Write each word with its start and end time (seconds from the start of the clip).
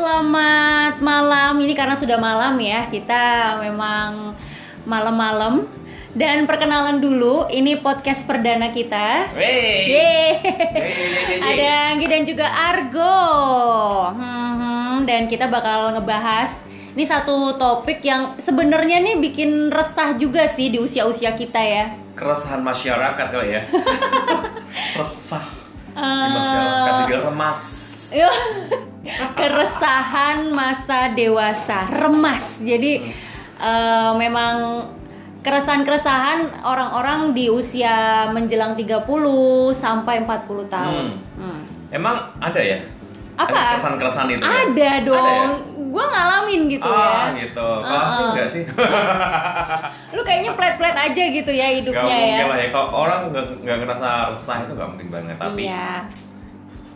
selamat 0.00 1.04
malam. 1.04 1.60
Ini 1.60 1.76
karena 1.76 1.92
sudah 1.92 2.16
malam 2.16 2.56
ya, 2.56 2.88
kita 2.88 3.56
memang 3.60 4.32
malam-malam. 4.88 5.68
Dan 6.10 6.48
perkenalan 6.48 6.98
dulu, 6.98 7.46
ini 7.52 7.78
podcast 7.78 8.26
perdana 8.26 8.72
kita. 8.72 9.30
Wey. 9.36 9.94
Yeay. 9.94 10.30
Ada 11.38 11.68
Anggi 11.94 12.06
dan 12.08 12.22
juga 12.26 12.48
Argo. 12.48 13.22
Hmm, 14.16 15.06
dan 15.06 15.28
kita 15.30 15.46
bakal 15.46 15.94
ngebahas 15.94 16.66
ini 16.90 17.06
satu 17.06 17.54
topik 17.54 18.02
yang 18.02 18.34
sebenarnya 18.42 18.98
nih 18.98 19.22
bikin 19.22 19.70
resah 19.70 20.18
juga 20.18 20.50
sih 20.50 20.74
di 20.74 20.82
usia-usia 20.82 21.38
kita 21.38 21.60
ya. 21.62 21.94
Keresahan 22.18 22.58
masyarakat 22.58 23.26
kali 23.30 23.54
ya. 23.54 23.62
Resah 24.98 25.44
di 25.46 26.00
Eh, 26.00 26.30
masyarakat 26.34 26.92
dibilang 27.06 27.24
remas. 27.30 27.60
Keresahan 29.38 30.52
masa 30.52 31.12
dewasa, 31.16 31.88
remas. 31.88 32.60
Jadi 32.60 33.00
eh, 33.56 34.12
memang 34.16 34.84
keresahan-keresahan 35.40 36.60
orang-orang 36.60 37.32
di 37.32 37.48
usia 37.48 38.28
menjelang 38.28 38.76
30 38.76 39.08
sampai 39.72 40.20
40 40.24 40.68
tahun. 40.68 41.04
Hmm. 41.40 41.60
Emang 41.88 42.28
ada 42.38 42.60
ya? 42.60 42.78
Apa? 43.40 43.80
Keresahan-keresahan 43.80 44.28
itu? 44.30 44.44
ya? 44.44 44.52
Ada 44.68 44.90
dong. 45.00 45.16
Ada 45.16 45.32
ya? 45.32 45.48
Gua 45.90 46.06
ngalamin 46.06 46.70
gitu 46.70 46.86
ah, 46.86 47.34
ya. 47.34 47.42
gitu. 47.42 47.68
Kalau 47.82 48.06
sih 48.06 48.20
Uh-uh. 48.22 48.30
enggak 48.30 48.48
sih? 48.52 48.62
Lu 50.14 50.22
kayaknya 50.22 50.52
flat-flat 50.54 50.94
aja 50.94 51.22
gitu 51.34 51.50
ya 51.50 51.66
Gak 51.66 51.76
hidupnya 51.82 52.14
mungkin 52.14 52.38
ya. 52.38 52.46
lah 52.46 52.58
ya. 52.62 52.68
Kalau 52.70 52.88
orang 52.94 53.20
nggak 53.32 53.46
nggak 53.66 53.76
ngerasa 53.82 54.08
resah 54.30 54.56
itu 54.62 54.72
nggak 54.78 54.88
mungkin 54.94 55.08
banget. 55.10 55.36
Tapi 55.40 55.62
Iya. 55.66 55.90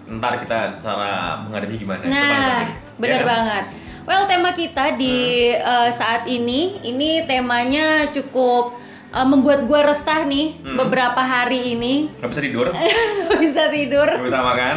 Ntar 0.07 0.37
kita 0.37 0.79
cara 0.79 1.13
menghadapi 1.41 1.75
gimana? 1.77 2.03
Nah, 2.05 2.69
benar 2.97 3.21
Ya 3.21 3.25
banget. 3.25 3.65
Well, 4.05 4.25
tema 4.25 4.53
kita 4.53 4.95
di 4.95 5.17
eh, 5.51 5.91
saat 5.91 6.27
ini, 6.27 6.77
ini 6.83 7.25
temanya 7.25 8.09
cukup 8.09 8.77
eh, 9.09 9.25
membuat 9.25 9.65
gue 9.65 9.81
resah 9.81 10.23
nih 10.23 10.61
Hmm. 10.61 10.77
beberapa 10.77 11.17
hari 11.19 11.73
ini. 11.73 12.13
Nggak 12.15 12.31
bisa 12.31 12.43
tidur? 12.43 12.67
Bisa 13.41 13.63
tidur, 13.69 14.05
Nggak 14.07 14.27
bisa 14.27 14.41
makan? 14.41 14.75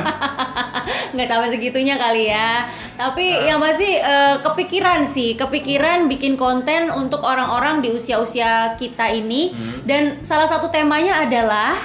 nggak 1.13 1.27
sampai 1.27 1.49
segitunya 1.49 1.95
kali 1.95 2.27
ya. 2.27 2.67
Tapi 2.95 3.25
yang 3.43 3.59
pasti 3.59 3.99
eh, 3.99 4.35
kepikiran 4.39 5.05
sih, 5.05 5.35
kepikiran 5.35 6.07
bikin 6.07 6.39
konten 6.39 6.87
untuk 6.89 7.19
orang-orang 7.19 7.83
di 7.83 7.91
usia-usia 7.91 8.79
kita 8.79 9.11
ini. 9.11 9.51
Hmm. 9.51 9.83
Dan 9.83 10.03
salah 10.23 10.47
satu 10.47 10.71
temanya 10.71 11.19
adalah 11.21 11.75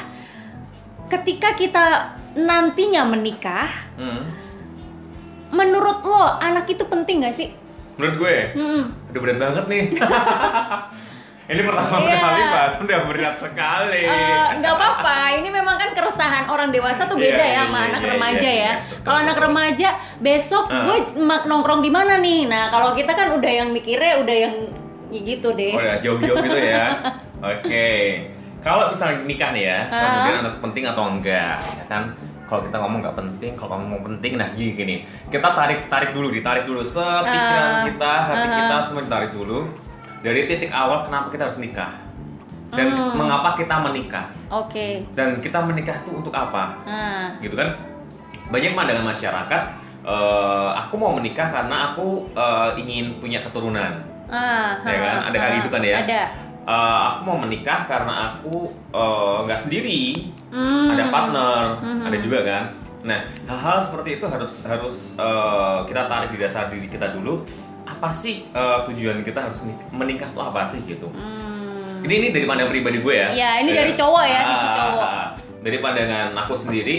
ketika 1.08 1.52
kita 1.52 1.86
nantinya 2.34 3.02
menikah, 3.05 3.69
Hmm. 3.94 4.25
menurut 5.48 6.00
lo 6.02 6.39
anak 6.39 6.64
itu 6.66 6.84
penting 6.84 7.20
gak 7.20 7.34
sih? 7.34 7.52
Menurut 7.94 8.16
gue, 8.19 8.36
Hmm. 8.52 8.83
Udah 9.08 9.20
berat 9.20 9.39
banget 9.39 9.64
nih. 9.69 9.84
Ini 11.42 11.58
pertama 11.61 11.98
Iya. 12.00 12.16
kali 12.22 12.42
bahas 12.48 12.74
udah 12.78 12.98
berat 13.05 13.36
sekali. 13.36 14.00
Eh, 14.00 14.47
nggak 14.56 14.72
apa-apa, 14.72 15.36
ini 15.36 15.50
memang 15.50 15.74
kan 15.74 15.91
keresahan 15.91 16.47
orang 16.47 16.70
dewasa 16.70 17.05
tuh 17.05 17.19
beda 17.19 17.34
Iya, 17.36 17.52
ya 17.52 17.62
sama 17.66 17.77
iya, 17.77 17.86
anak 17.91 18.00
iya, 18.00 18.08
remaja 18.08 18.39
iya, 18.41 18.52
ya. 18.55 18.56
iya, 18.56 18.72
Kalau 19.02 19.19
anak 19.20 19.36
remaja 19.36 19.89
besok 20.17 20.64
Ah. 20.70 20.86
gue 20.86 20.96
mak 21.19 21.44
nongkrong 21.44 21.83
di 21.83 21.91
mana 21.91 22.17
nih? 22.17 22.46
Nah 22.46 22.70
kalau 22.70 22.94
kita 22.94 23.12
kan 23.12 23.34
udah 23.34 23.52
yang 23.52 23.69
mikirnya 23.69 24.22
udah 24.22 24.36
yang 24.39 24.55
ya 25.11 25.20
gitu 25.20 25.52
deh. 25.52 25.74
Oh 25.74 25.83
ya 25.83 25.94
jauh-jauh 25.98 26.36
gitu 26.41 26.56
ya. 26.56 26.86
Oke. 27.52 27.91
Kalau 28.62 28.88
misalnya 28.88 29.27
nikah 29.27 29.50
nih 29.50 29.64
ya, 29.66 29.78
Ah. 29.86 29.98
kemudian 30.00 30.36
anak 30.41 30.55
penting 30.62 30.84
atau 30.86 31.05
enggak, 31.10 31.58
ya 31.58 31.84
kan? 31.86 32.02
Kalau 32.46 32.62
kita 32.62 32.77
ngomong 32.78 33.00
nggak 33.00 33.16
penting, 33.16 33.52
kalau 33.56 33.74
ngomong 33.77 34.02
penting, 34.06 34.32
nah 34.36 34.48
gini 34.52 34.72
gini. 34.72 34.96
Kita 35.27 35.50
tarik 35.50 35.88
tarik 35.88 36.12
dulu, 36.12 36.30
ditarik 36.30 36.62
dulu 36.62 36.78
sepikiran 36.80 37.90
kita, 37.90 38.12
hati 38.23 38.46
Ah. 38.46 38.55
kita 38.55 38.77
semua 38.83 39.02
ditarik 39.02 39.33
dulu. 39.33 39.67
Dari 40.23 40.46
titik 40.46 40.70
awal 40.70 41.02
kenapa 41.02 41.27
kita 41.28 41.50
harus 41.50 41.58
nikah 41.58 41.90
dan 42.70 42.86
Hmm. 42.89 43.18
mengapa 43.18 43.52
kita 43.52 43.74
menikah 43.83 44.30
Oke. 44.48 45.02
dan 45.12 45.42
kita 45.42 45.58
menikah 45.58 45.98
itu 45.98 46.14
untuk 46.14 46.30
apa? 46.30 46.79
Nah, 46.86 47.34
gitu 47.42 47.52
kan 47.52 47.74
banyak 48.48 48.73
pandangan 48.73 49.05
masyarakat 49.05 49.62
eh, 50.02 50.70
aku 50.77 50.94
mau 50.94 51.12
menikah 51.12 51.46
karena 51.46 51.90
aku 51.90 52.27
eh, 52.33 52.70
ingin 52.77 53.18
punya 53.18 53.39
keturunan 53.39 54.02
ah, 54.27 54.79
Ya 54.83 54.94
kan? 54.96 55.17
Ada 55.29 55.36
kali 55.36 55.55
itu 55.58 55.68
kan 55.68 55.83
ya? 55.83 55.96
Ada. 56.00 56.23
Eh, 56.62 56.74
aku 57.05 57.20
mau 57.24 57.39
menikah 57.39 57.84
karena 57.84 58.12
aku 58.30 58.70
eh, 58.89 59.36
nggak 59.42 59.61
sendiri 59.61 60.30
Hmm. 60.48 60.90
ada 60.90 61.08
partner 61.08 61.62
Mhm. 61.80 62.02
ada 62.06 62.17
juga 62.18 62.39
kan 62.40 62.64
nah 63.02 63.18
hal-hal 63.45 63.83
seperti 63.83 64.14
itu 64.14 64.24
harus 64.24 64.62
harus 64.62 64.96
eh, 65.12 65.78
kita 65.84 66.06
tarik 66.06 66.30
di 66.30 66.39
dasar 66.39 66.68
diri 66.68 66.86
kita 66.86 67.11
dulu 67.11 67.42
apa 67.83 68.08
sih 68.08 68.46
eh, 68.46 68.78
tujuan 68.84 69.18
kita 69.20 69.42
harus 69.42 69.58
menik- 69.61 69.90
menikah 69.90 70.28
itu 70.28 70.39
apa 70.40 70.62
sih 70.62 70.78
gitu 70.84 71.11
Hmm. 71.11 71.98
ini 72.00 72.14
ini 72.17 72.28
dari 72.30 72.45
pandangan 72.45 72.70
pribadi 72.70 72.98
gue 73.00 73.14
ya. 73.17 73.29
Iya, 73.29 73.50
ini 73.58 73.70
dari 73.73 73.92
cowok 73.92 74.24
ya, 74.24 74.40
sisi 74.44 74.55
Ah, 74.64 74.73
cowok. 74.73 75.02
ah, 75.02 75.14
ah. 75.17 75.29
Dari 75.61 75.79
pandangan 75.79 76.34
aku 76.36 76.55
sendiri, 76.56 76.96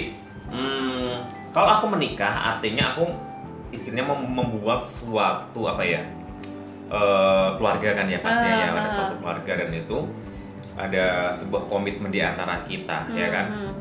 hmm, 0.47 1.11
kalau 1.51 1.71
aku 1.73 1.85
menikah 1.87 2.31
artinya 2.53 2.91
aku 2.91 3.11
istilahnya 3.69 4.05
mem- 4.05 4.31
membuat 4.33 4.83
suatu 4.83 5.61
apa 5.65 5.83
ya 5.83 6.03
eh, 6.93 7.47
keluarga 7.57 7.89
kan 7.93 8.05
ya 8.05 8.19
pastinya 8.19 8.55
ya 8.55 8.67
Ah, 8.67 8.71
ada 8.71 8.81
ah. 8.83 8.89
suatu 8.89 9.13
keluarga 9.17 9.51
dan 9.57 9.69
itu 9.73 9.97
ada 10.73 11.05
sebuah 11.29 11.65
komitmen 11.65 12.09
di 12.09 12.19
antara 12.19 12.61
kita 12.61 13.09
ya 13.09 13.27
kan. 13.29 13.45
Hmm, 13.49 13.61
hmm. 13.63 13.73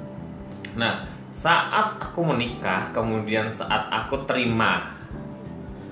Nah 0.77 0.93
saat 1.33 1.73
aku 1.97 2.21
menikah 2.23 2.89
kemudian 2.91 3.49
saat 3.49 3.89
aku 3.89 4.25
terima 4.25 4.93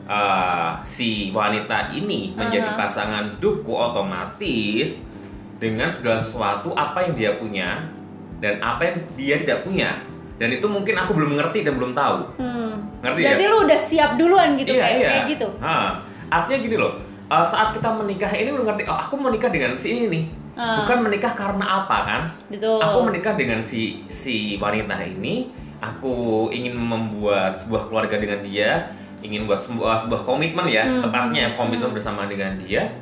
uh, 0.05 0.77
si 0.85 1.31
wanita 1.31 1.89
ini 1.91 2.35
menjadi 2.35 2.69
Aha. 2.69 2.79
pasangan 2.79 3.25
hidupku 3.37 3.73
otomatis 3.73 5.01
dengan 5.57 5.89
segala 5.89 6.21
sesuatu 6.21 6.73
apa 6.73 7.05
yang 7.05 7.15
dia 7.15 7.33
punya 7.37 7.89
dan 8.41 8.61
apa 8.61 8.81
yang 8.83 8.97
dia 9.15 9.37
tidak 9.39 9.65
punya 9.65 10.01
dan 10.37 10.49
itu 10.51 10.65
mungkin 10.65 10.97
aku 10.97 11.13
belum 11.13 11.37
ngerti 11.37 11.61
dan 11.61 11.77
belum 11.77 11.93
tahu 11.93 12.19
Hmm. 12.37 12.73
ngerti 13.01 13.21
Berarti 13.25 13.45
ya? 13.45 13.49
lu 13.49 13.57
udah 13.65 13.81
siap 13.81 14.11
duluan 14.17 14.57
gitu 14.57 14.73
Iya, 14.73 14.81
kayak 14.81 14.97
iya. 14.97 15.09
kayak 15.09 15.25
gitu. 15.29 15.49
Ha, 15.61 15.75
artinya 16.31 16.59
gini 16.61 16.77
loh 16.77 16.93
uh, 17.31 17.41
saat 17.41 17.71
kita 17.71 17.89
menikah 17.89 18.29
ini 18.29 18.51
udah 18.51 18.65
ngerti 18.67 18.83
oh 18.85 18.99
aku 18.99 19.15
menikah 19.17 19.49
dengan 19.49 19.73
si 19.75 19.89
ini 19.95 20.07
nih 20.11 20.25
Ah. 20.61 20.83
bukan 20.85 21.09
menikah 21.09 21.33
karena 21.33 21.65
apa 21.65 21.97
kan 22.05 22.23
Betul. 22.53 22.77
Aku 22.77 23.09
menikah 23.09 23.33
dengan 23.33 23.65
si 23.65 24.05
si 24.13 24.61
wanita 24.61 24.99
ini. 25.01 25.49
Aku 25.81 26.13
ingin 26.53 26.77
membuat 26.77 27.57
sebuah 27.57 27.89
keluarga 27.89 28.21
dengan 28.21 28.45
dia, 28.45 28.93
ingin 29.25 29.49
buat 29.49 29.57
sebuah, 29.57 30.05
sebuah 30.05 30.29
komitmen 30.29 30.69
ya, 30.69 30.85
Hmm, 30.85 31.01
tepatnya 31.01 31.49
hmm, 31.49 31.57
komitmen 31.57 31.89
hmm. 31.89 31.97
bersama 31.97 32.29
dengan 32.29 32.61
dia. 32.61 32.93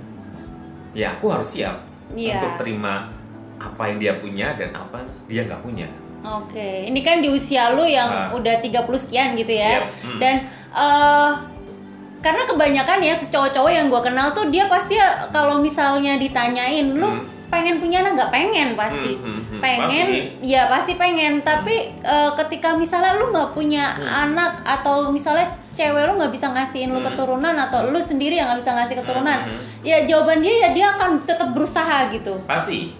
Ya, 0.94 1.18
aku 1.18 1.34
harus 1.34 1.50
siap 1.50 1.82
Iya. 2.14 2.38
untuk 2.38 2.62
terima 2.62 3.10
apa 3.58 3.82
yang 3.90 3.98
dia 3.98 4.12
punya 4.22 4.54
dan 4.54 4.70
apa 4.70 5.02
dia 5.26 5.42
nggak 5.42 5.58
punya. 5.58 5.90
Oke, 6.22 6.86
ini 6.86 7.02
kan 7.02 7.18
di 7.18 7.26
usia 7.26 7.74
lu 7.74 7.82
yang 7.82 8.06
Ah. 8.06 8.30
udah 8.30 8.62
30 8.62 8.94
sekian 8.94 9.34
gitu 9.34 9.50
ya. 9.50 9.82
Yep, 9.82 9.84
hmm. 10.06 10.18
Dan 10.22 10.34
eh 10.70 11.30
karena 12.18 12.42
kebanyakan 12.44 12.98
ya 12.98 13.14
cowok-cowok 13.24 13.70
yang 13.70 13.86
gua 13.86 14.00
kenal 14.00 14.30
tuh 14.32 14.48
dia 14.48 14.66
pasti 14.66 14.94
ya 14.94 15.28
kalau 15.28 15.58
misalnya 15.58 16.16
ditanyain 16.16 16.90
lu 16.90 17.06
Hmm. 17.06 17.24
pengen 17.48 17.78
punya 17.78 18.02
anak 18.02 18.12
nggak 18.12 18.28
pengen 18.30 18.68
pasti. 18.74 19.16
Hmm, 19.16 19.24
hmm, 19.24 19.42
hmm. 19.48 19.60
Pengen, 19.60 19.88
Pasti. 19.88 20.18
ya 20.44 20.62
pasti 20.68 20.92
pengen. 20.94 21.40
Tapi 21.40 21.74
eh, 21.96 22.30
ketika 22.36 22.76
misalnya 22.76 23.16
lu 23.16 23.32
nggak 23.32 23.50
punya 23.50 23.96
Hmm. 23.96 24.04
anak 24.28 24.60
atau 24.62 25.08
misalnya 25.08 25.48
cewek 25.72 26.04
lu 26.04 26.18
nggak 26.18 26.28
bisa 26.28 26.50
ngasihin 26.50 26.90
lu 26.90 27.00
Hmm. 27.00 27.08
keturunan 27.08 27.56
atau 27.56 27.88
lu 27.88 27.96
sendiri 27.98 28.36
yang 28.36 28.50
nggak 28.50 28.60
bisa 28.60 28.74
ngasih 28.74 28.96
keturunan, 28.98 29.38
Hmm, 29.40 29.54
hmm. 29.54 29.64
ya 29.80 30.04
jawaban 30.04 30.38
dia 30.38 30.54
ya 30.60 30.68
dia 30.70 30.86
akan 30.92 31.24
tetap 31.24 31.48
berusaha 31.50 32.10
gitu. 32.10 32.36
Pasti. 32.44 32.92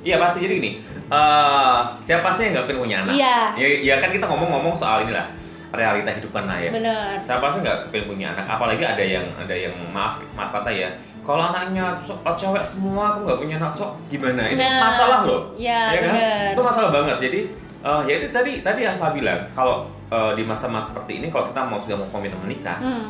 Iya 0.00 0.16
pasti 0.18 0.40
jadi 0.40 0.54
gini. 0.56 0.72
eh 1.12 1.78
siapa 2.00 2.32
sih 2.32 2.48
yang 2.48 2.56
nggak 2.56 2.66
pengen 2.66 2.80
punya 2.80 2.96
anak? 3.04 3.12
Iya. 3.12 3.38
Ya, 3.52 3.66
ya 3.84 3.94
kan 4.00 4.08
kita 4.08 4.24
ngomong-ngomong 4.24 4.72
soal 4.72 5.04
inilah 5.04 5.28
realita 5.72 6.10
hidup 6.10 6.30
kan 6.30 6.44
ya. 6.52 6.70
Bener. 6.70 7.16
siapa 7.18 7.48
sih 7.48 7.60
nggak 7.60 7.88
kepengen 7.88 8.06
punya 8.06 8.26
anak 8.30 8.46
apalagi 8.46 8.84
ada 8.84 9.00
yang 9.00 9.24
ada 9.34 9.52
yang 9.52 9.72
maaf 9.88 10.20
maaf 10.32 10.52
kata 10.52 10.68
ya 10.68 10.88
kalau 11.22 11.48
anaknya 11.48 11.96
so- 11.98 12.18
cewek 12.28 12.60
semua 12.60 13.14
aku 13.14 13.24
nggak 13.24 13.38
punya 13.38 13.56
anak 13.56 13.72
cok 13.72 13.90
gimana 14.08 14.42
itu 14.44 14.58
Nah, 14.58 14.80
masalah 14.82 15.20
loh 15.22 15.42
ya, 15.54 15.94
kan 15.94 16.12
bener. 16.12 16.52
itu 16.52 16.62
masalah 16.62 16.90
banget 16.90 17.16
jadi 17.22 17.40
eh, 17.82 18.00
ya 18.04 18.14
itu 18.14 18.26
tadi 18.28 18.52
tadi 18.60 18.80
yang 18.82 18.92
saya 18.92 19.10
bilang 19.10 19.40
kalau 19.50 19.76
eh, 20.06 20.32
di 20.34 20.42
masa-masa 20.42 20.90
seperti 20.90 21.18
ini 21.18 21.26
kalau 21.28 21.48
kita 21.48 21.60
mau 21.62 21.78
sudah 21.78 21.96
mau 21.96 22.08
komitmen 22.08 22.40
menikah 22.42 22.76
Hmm. 22.78 23.08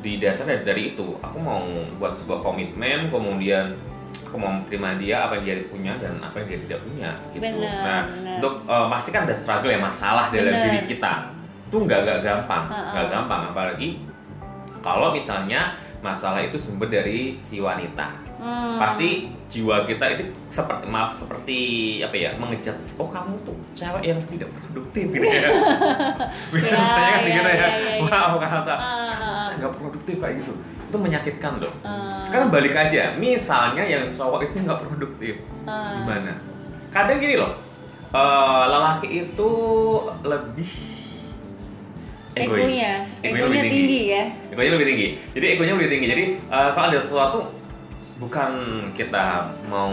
di 0.00 0.16
dasar 0.16 0.48
dari, 0.48 0.94
itu 0.94 1.04
aku 1.20 1.36
mau 1.36 1.60
buat 2.00 2.16
sebuah 2.16 2.40
komitmen 2.40 3.12
kemudian 3.12 3.76
aku 4.22 4.36
mau 4.36 4.48
terima 4.64 4.94
dia 4.94 5.26
apa 5.26 5.36
yang 5.36 5.44
dia 5.44 5.56
punya 5.66 5.92
dan 5.98 6.16
apa 6.18 6.40
yang 6.40 6.48
dia 6.48 6.58
tidak 6.64 6.80
punya 6.80 7.10
gitu 7.30 7.42
Bener, 7.42 7.68
nah 7.76 8.00
bener. 8.08 8.34
untuk 8.38 8.54
eh, 8.64 8.86
pasti 8.88 9.08
kan 9.10 9.22
ada 9.22 9.34
struggle 9.34 9.68
ya 9.68 9.76
masalah 9.76 10.30
dalam 10.30 10.48
Bener. 10.48 10.64
diri 10.70 10.80
kita 10.88 11.12
itu 11.70 11.76
nggak 11.78 12.00
nggak 12.02 12.20
gampang 12.26 12.66
nggak 12.66 13.06
gampang. 13.06 13.40
Apalagi 13.54 14.02
kalau 14.82 15.14
misalnya 15.14 15.78
masalah 16.02 16.42
itu 16.42 16.58
sumber 16.58 16.90
dari 16.90 17.38
si 17.38 17.62
wanita. 17.62 18.26
Hmm. 18.40 18.80
pasti 18.80 19.28
jiwa 19.52 19.84
kita 19.84 20.16
itu 20.16 20.24
seperti 20.48 20.88
maaf 20.88 21.12
seperti 21.20 21.58
apa 22.00 22.16
ya 22.16 22.32
mengejat 22.40 22.72
oh 22.96 23.04
kamu 23.04 23.36
tuh 23.44 23.52
cewek 23.76 24.00
yang 24.00 24.16
tidak 24.24 24.48
produktif 24.56 25.12
gitu 25.12 25.28
ya. 25.28 25.52
Biasanya 26.48 26.80
kan 26.88 27.20
iya, 27.20 27.36
gitu 27.36 27.50
ya. 27.52 27.60
iya, 27.60 27.68
iya, 27.68 27.92
iya. 28.00 28.08
wow 28.08 28.40
kata 28.40 28.74
saya 29.44 29.54
nggak 29.60 29.74
produktif 29.76 30.16
kayak 30.16 30.40
gitu? 30.40 30.56
Itu 30.88 30.96
menyakitkan 30.96 31.60
loh. 31.60 31.74
Ah. 31.84 32.16
sekarang 32.24 32.48
balik 32.48 32.72
aja. 32.72 33.12
Misalnya 33.20 33.84
yang 33.84 34.08
cowok 34.08 34.48
itu 34.48 34.64
nggak 34.64 34.80
produktif. 34.88 35.34
Ah. 35.68 36.00
gimana? 36.00 36.32
Kadang 36.88 37.20
gini 37.20 37.36
loh 37.36 37.52
eh, 38.16 38.64
lelaki 38.72 39.08
itu 39.28 39.50
lebih 40.24 40.99
egois. 42.32 42.62
Egonya, 42.70 42.92
Egonya 43.20 43.40
egonya 43.42 43.60
lebih 43.60 43.72
tinggi 43.72 44.00
ya. 44.06 44.24
egonya 44.52 44.70
lebih 44.76 44.88
tinggi. 44.88 45.06
Jadi 45.34 45.46
egonya 45.54 45.72
lebih 45.76 45.90
tinggi. 45.90 46.06
Jadi 46.06 46.24
eh, 46.46 46.70
kalau 46.72 46.86
ada 46.88 47.00
sesuatu 47.00 47.38
bukan 48.20 48.50
kita 48.92 49.24
mau 49.66 49.92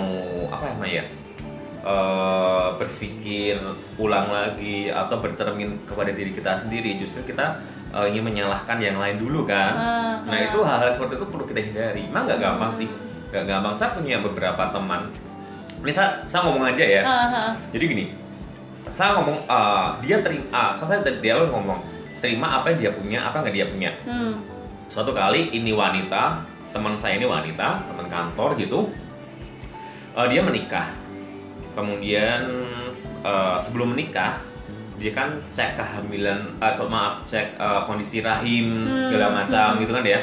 apa 0.51 0.75
namanya 0.75 1.01
ya 1.01 1.05
eh, 1.81 2.67
berpikir 2.77 3.55
ulang 3.97 4.27
lagi 4.29 4.91
atau 4.91 5.17
bercermin 5.17 5.81
kepada 5.87 6.11
diri 6.11 6.31
kita 6.31 6.51
sendiri. 6.53 6.99
Justru 6.99 7.23
kita 7.25 7.57
eh, 7.89 8.05
ingin 8.11 8.23
menyalahkan 8.27 8.77
yang 8.77 8.97
lain 8.99 9.17
dulu 9.17 9.47
kan? 9.47 9.73
Ah, 9.73 10.13
nah 10.23 10.37
ah. 10.37 10.47
itu 10.51 10.59
hal-hal 10.61 10.89
seperti 10.93 11.13
itu 11.17 11.27
perlu 11.27 11.45
kita 11.45 11.61
hindari. 11.63 12.03
Emang 12.05 12.27
nggak 12.27 12.39
gampang 12.39 12.71
Hmm. 12.73 12.79
sih 12.79 12.89
nggak 13.33 13.43
gampang. 13.43 13.73
Saya 13.73 13.89
punya 13.95 14.17
beberapa 14.21 14.63
teman. 14.71 15.09
Ini 15.77 15.93
saya, 15.93 16.09
saya 16.25 16.41
ngomong 16.49 16.73
aja 16.73 16.81
ya. 16.83 17.01
Ah, 17.05 17.53
jadi 17.69 17.85
gini 17.85 18.05
saya 18.87 19.19
ngomong 19.19 19.37
eh, 19.45 19.87
dia 20.01 20.17
terima 20.23 20.79
kan 20.79 20.85
saya 20.87 21.03
dari 21.03 21.27
awal 21.27 21.51
ngomong 21.51 21.79
terima 22.17 22.57
apa 22.57 22.69
yang 22.69 22.79
dia 22.79 22.91
punya 22.91 23.19
apa 23.23 23.37
nggak 23.39 23.53
dia 23.53 23.65
punya 23.65 23.91
Hmm. 24.03 24.33
suatu 24.85 25.11
kali 25.11 25.51
ini 25.51 25.71
wanita 25.71 26.41
teman 26.69 26.93
saya 26.93 27.15
ini 27.15 27.25
wanita 27.25 27.83
teman 27.83 28.07
kantor 28.07 28.55
gitu 28.55 28.89
Eh, 30.13 30.25
dia 30.27 30.41
menikah 30.41 30.89
kemudian 31.73 32.41
eh, 33.21 33.55
sebelum 33.59 33.93
menikah 33.93 34.41
dia 34.97 35.13
kan 35.13 35.29
cek 35.51 35.77
kehamilan 35.77 36.57
eh, 36.57 36.73
so- 36.73 36.89
maaf 36.89 37.21
cek 37.23 37.53
eh, 37.53 37.81
kondisi 37.85 38.19
rahim 38.19 38.81
Hmm, 38.83 38.97
segala 39.05 39.27
macam 39.35 39.77
hmm. 39.77 39.81
gitu 39.81 39.91
kan 39.93 40.01
ya 40.01 40.19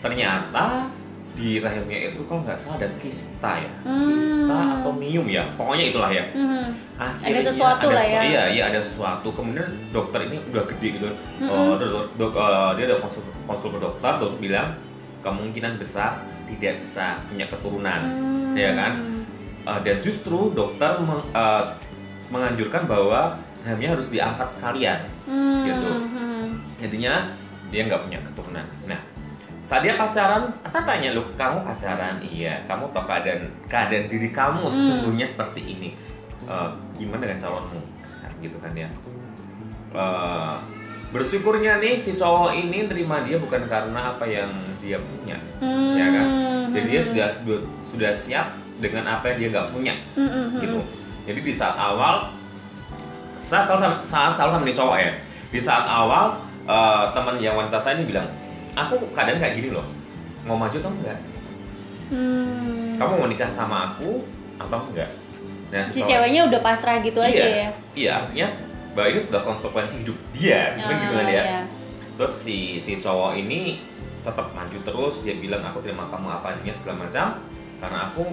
ternyata 0.00 0.88
di 1.36 1.60
rahimnya 1.60 2.10
itu 2.10 2.24
kalau 2.24 2.40
nggak 2.40 2.56
salah 2.56 2.80
ada 2.80 2.88
kista 2.96 3.60
ya 3.60 3.70
Hmm. 3.84 4.08
kista 4.08 4.58
atau 4.80 4.90
mium 4.90 5.28
ya 5.28 5.44
pokoknya 5.54 5.92
itulah 5.92 6.08
ya 6.08 6.24
Hmm. 6.32 6.72
Akhirnya 6.96 7.44
Ada 7.44 7.52
sesuatu 7.52 7.86
ada 7.92 7.96
lah 8.00 8.06
ya. 8.08 8.20
Iya, 8.24 8.42
iya 8.56 8.62
ada 8.72 8.80
sesuatu. 8.80 9.28
Kemudian 9.28 9.68
dokter 9.92 10.24
ini 10.24 10.40
udah 10.48 10.64
gede 10.64 10.96
gitu. 10.96 11.04
Mm-mm. 11.36 11.44
Oh, 11.44 11.76
dok, 11.76 12.08
dok- 12.16 12.32
eh, 12.32 12.70
dia 12.72 12.84
ada 12.88 12.96
konsul, 12.96 13.20
konsul 13.44 13.76
ke 13.76 13.84
dokter, 13.84 14.16
dokter 14.16 14.40
bilang 14.40 14.72
kemungkinan 15.20 15.76
besar 15.76 16.24
tidak 16.48 16.80
bisa 16.80 17.20
punya 17.28 17.44
keturunan, 17.46 18.00
Hmm. 18.00 18.56
ya 18.56 18.72
kan? 18.72 18.92
Eh, 19.68 19.80
dan 19.84 19.96
justru 20.00 20.56
dokter 20.56 20.96
meng- 20.98 21.28
eh, 21.28 21.64
menganjurkan 22.26 22.88
bahwa 22.88 23.36
rahimnya 23.60 23.92
harus 23.92 24.08
diangkat 24.08 24.48
sekalian. 24.48 25.04
Hmm. 25.28 25.68
Gitu. 25.68 25.90
Hmm. 26.16 26.48
Intinya 26.80 27.28
dia 27.68 27.84
nggak 27.84 28.08
punya 28.08 28.18
keturunan. 28.24 28.64
Nah, 28.88 29.00
saat 29.66 29.82
dia 29.82 29.98
pacaran, 29.98 30.46
saya 30.62 30.86
tanya 30.86 31.10
lu, 31.10 31.26
kamu 31.34 31.66
pacaran? 31.66 32.22
Iya. 32.22 32.62
Kamu 32.70 32.86
tahu 32.94 33.02
keadaan 33.02 33.50
keadaan 33.66 34.06
diri 34.06 34.30
kamu 34.30 34.62
Hmm. 34.62 34.70
sesungguhnya 34.70 35.26
seperti 35.26 35.60
ini. 35.66 35.88
Eh, 36.46 36.68
gimana 36.94 37.26
dengan 37.26 37.42
calonmu? 37.42 37.80
Kan 38.22 38.30
gitu 38.38 38.54
kan 38.62 38.70
ya. 38.78 38.86
Eh, 39.90 40.54
bersyukurnya 41.10 41.82
nih 41.82 41.98
si 41.98 42.14
cowok 42.14 42.54
ini 42.54 42.86
terima 42.86 43.26
dia 43.26 43.42
bukan 43.42 43.66
karena 43.66 44.14
apa 44.14 44.22
yang 44.22 44.54
dia 44.78 45.02
punya, 45.02 45.34
Hmm. 45.58 45.98
ya 45.98 46.06
kan? 46.14 46.26
Jadi 46.70 46.86
dia 46.86 47.02
sudah 47.02 47.28
sudah 47.82 48.10
siap 48.14 48.46
dengan 48.78 49.02
apa 49.08 49.34
yang 49.34 49.38
dia 49.40 49.48
nggak 49.50 49.68
punya, 49.74 49.94
Hmm, 50.14 50.30
hmm, 50.30 50.46
hmm. 50.54 50.60
gitu. 50.62 50.78
Jadi 51.26 51.40
di 51.42 51.50
saat 51.50 51.74
awal 51.74 52.30
saya 53.34 53.66
selalu 53.66 53.82
sama, 53.82 53.96
saya 53.98 54.28
selalu 54.30 54.50
sama 54.54 54.62
nih 54.62 54.76
cowok 54.78 54.96
ya. 55.02 55.10
Di 55.50 55.58
saat 55.58 55.86
awal 55.90 56.38
eh, 56.66 57.04
teman 57.14 57.38
yang 57.38 57.54
wanita 57.54 57.78
saya 57.78 57.94
ini 57.98 58.10
bilang, 58.10 58.26
aku 58.76 58.94
kadang 59.16 59.40
kayak 59.40 59.56
gini 59.56 59.72
loh, 59.72 59.88
mau 60.44 60.60
maju 60.60 60.76
atau 60.76 60.92
enggak? 60.92 61.18
Hmm. 62.12 62.94
Kamu 63.00 63.12
mau 63.18 63.28
nikah 63.32 63.48
sama 63.50 63.96
aku 63.96 64.22
atau 64.60 64.78
enggak? 64.92 65.10
Nah, 65.72 65.82
si 65.90 65.98
ceweknya 66.04 66.46
udah 66.46 66.60
pasrah 66.62 67.02
gitu 67.02 67.18
aja 67.18 67.34
iya, 67.34 67.48
ya. 67.50 67.70
Iya, 67.96 68.10
artinya 68.22 68.48
bahwa 68.94 69.08
ini 69.10 69.20
sudah 69.20 69.40
konsekuensi 69.42 69.94
hidup 70.06 70.18
dia, 70.30 70.78
kan 70.78 70.94
gitu 70.94 71.14
kan 71.18 71.26
ya. 71.26 71.42
iya. 71.42 71.62
Terus 72.16 72.34
si 72.46 72.78
si 72.78 73.02
cowok 73.02 73.34
ini 73.34 73.82
tetap 74.22 74.54
maju 74.54 74.78
terus, 74.86 75.14
dia 75.26 75.34
bilang 75.40 75.64
aku 75.66 75.82
terima 75.82 76.06
kamu 76.06 76.28
apa 76.30 76.54
adanya 76.54 76.74
segala 76.78 77.06
macam 77.08 77.26
karena 77.76 77.98
aku 78.10 78.24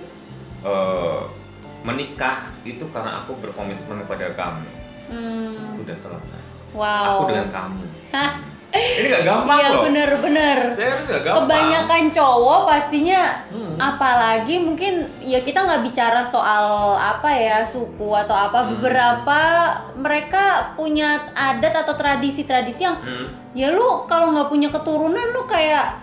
eh, 0.64 1.22
menikah 1.84 2.56
itu 2.64 2.86
karena 2.94 3.26
aku 3.26 3.36
berkomitmen 3.42 4.06
kepada 4.08 4.32
kamu. 4.38 4.70
Hmm. 5.12 5.76
Sudah 5.76 5.98
selesai. 6.00 6.42
Wow. 6.74 7.20
Aku 7.20 7.24
dengan 7.30 7.48
kamu. 7.52 7.84
Hah, 8.16 8.32
Ini 8.74 9.08
gak 9.14 9.24
gampang 9.30 9.58
Iya 9.62 9.70
loh. 9.70 9.84
bener-bener. 9.86 10.33
Saya 10.33 10.33
gampang. 11.20 11.44
Kebanyakan 11.44 12.04
cowok 12.10 12.60
pastinya 12.64 13.22
Hmm. 13.48 13.76
apalagi 13.76 14.56
mungkin 14.58 14.94
ya 15.20 15.40
kita 15.40 15.60
nggak 15.60 15.84
bicara 15.84 16.22
soal 16.22 16.66
apa 16.94 17.30
ya 17.30 17.60
suku 17.60 18.08
atau 18.08 18.32
apa 18.32 18.60
Hmm. 18.60 18.70
beberapa 18.74 19.42
mereka 19.94 20.44
punya 20.74 21.30
adat 21.34 21.74
atau 21.76 21.94
tradisi-tradisi 21.94 22.82
yang 22.82 22.98
Hmm. 22.98 23.28
ya 23.52 23.70
lu 23.70 24.06
kalau 24.06 24.32
nggak 24.32 24.48
punya 24.48 24.70
keturunan 24.70 25.28
lu 25.30 25.44
kayak 25.44 26.00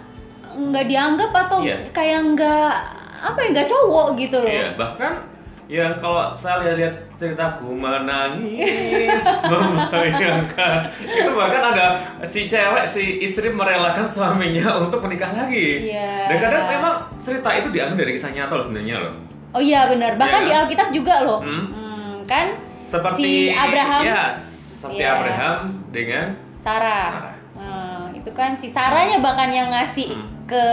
nggak 0.51 0.85
dianggap 0.85 1.31
atau 1.31 1.63
Iya. 1.63 1.89
kayak 1.91 2.35
nggak 2.35 2.73
apa 3.21 3.39
ya 3.39 3.49
nggak 3.53 3.69
cowok 3.69 4.07
gitu 4.17 4.37
loh. 4.37 4.51
Iya, 4.51 4.75
bahkan 4.75 5.30
yang 5.71 5.95
kalau 5.97 6.35
saya 6.35 6.75
lihat 6.75 6.91
ceritaku 7.15 7.71
menangis 7.71 9.23
membayangkan 9.51 10.83
itu 11.01 11.31
bahkan 11.31 11.63
ada 11.65 11.87
si 12.23 12.45
cewek 12.45 12.83
si 12.85 13.23
istri 13.23 13.49
merelakan 13.49 14.03
suaminya 14.05 14.67
untuk 14.77 14.99
menikah 15.01 15.31
lagi 15.31 15.89
Iya. 15.89 16.27
dan 16.27 16.37
kadang 16.41 16.65
memang 16.69 16.95
cerita 17.19 17.51
itu 17.55 17.71
diambil 17.71 18.03
dari 18.03 18.13
kisah 18.13 18.29
nyata 18.29 18.53
loh 18.53 18.65
sebenarnya 18.65 18.99
loh 18.99 19.15
Oh 19.51 19.59
iya 19.59 19.87
benar. 19.87 20.15
Bahkan 20.15 20.41
Iya 20.41 20.47
di? 20.47 20.59
Alkitab 20.63 20.89
juga 20.91 21.27
loh. 21.27 21.43
Hmm. 21.43 21.67
Hmm, 21.67 22.13
kan 22.23 22.55
seperti 22.87 23.19
si 23.19 23.33
Abraham, 23.51 24.03
ya 24.05 24.23
seperti 24.79 25.03
Iya. 25.03 25.11
Abraham 25.13 25.57
dengan 25.91 26.27
Sarah. 26.63 27.11
Sarah. 27.11 27.35
Nah, 27.59 28.07
itu 28.15 28.31
kan 28.31 28.55
si 28.55 28.71
Sarahnya 28.71 29.19
bahkan 29.19 29.51
yang 29.51 29.67
ngasih 29.69 30.15
Hmm. 30.15 30.47
ke 30.47 30.65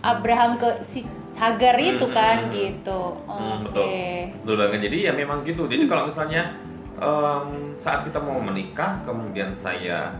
Abraham 0.00 0.56
ke 0.56 0.80
si 0.80 1.04
Hagar 1.40 1.74
Hmm, 1.74 1.88
itu 1.90 2.04
hmm, 2.04 2.12
kan 2.12 2.36
hmm. 2.38 2.52
gitu. 2.52 3.00
Hmm, 3.24 3.64
Oke. 3.64 3.64
betul 3.64 3.86
betul 4.44 4.54
banget 4.58 4.80
jadi 4.86 4.96
ya 5.02 5.12
memang 5.14 5.40
gitu 5.42 5.64
jadi 5.64 5.84
kalau 5.86 6.04
misalnya 6.04 6.52
em, 6.94 7.46
saat 7.76 8.04
kita 8.04 8.20
mau 8.20 8.36
menikah 8.38 9.00
kemudian 9.02 9.50
saya 9.54 10.12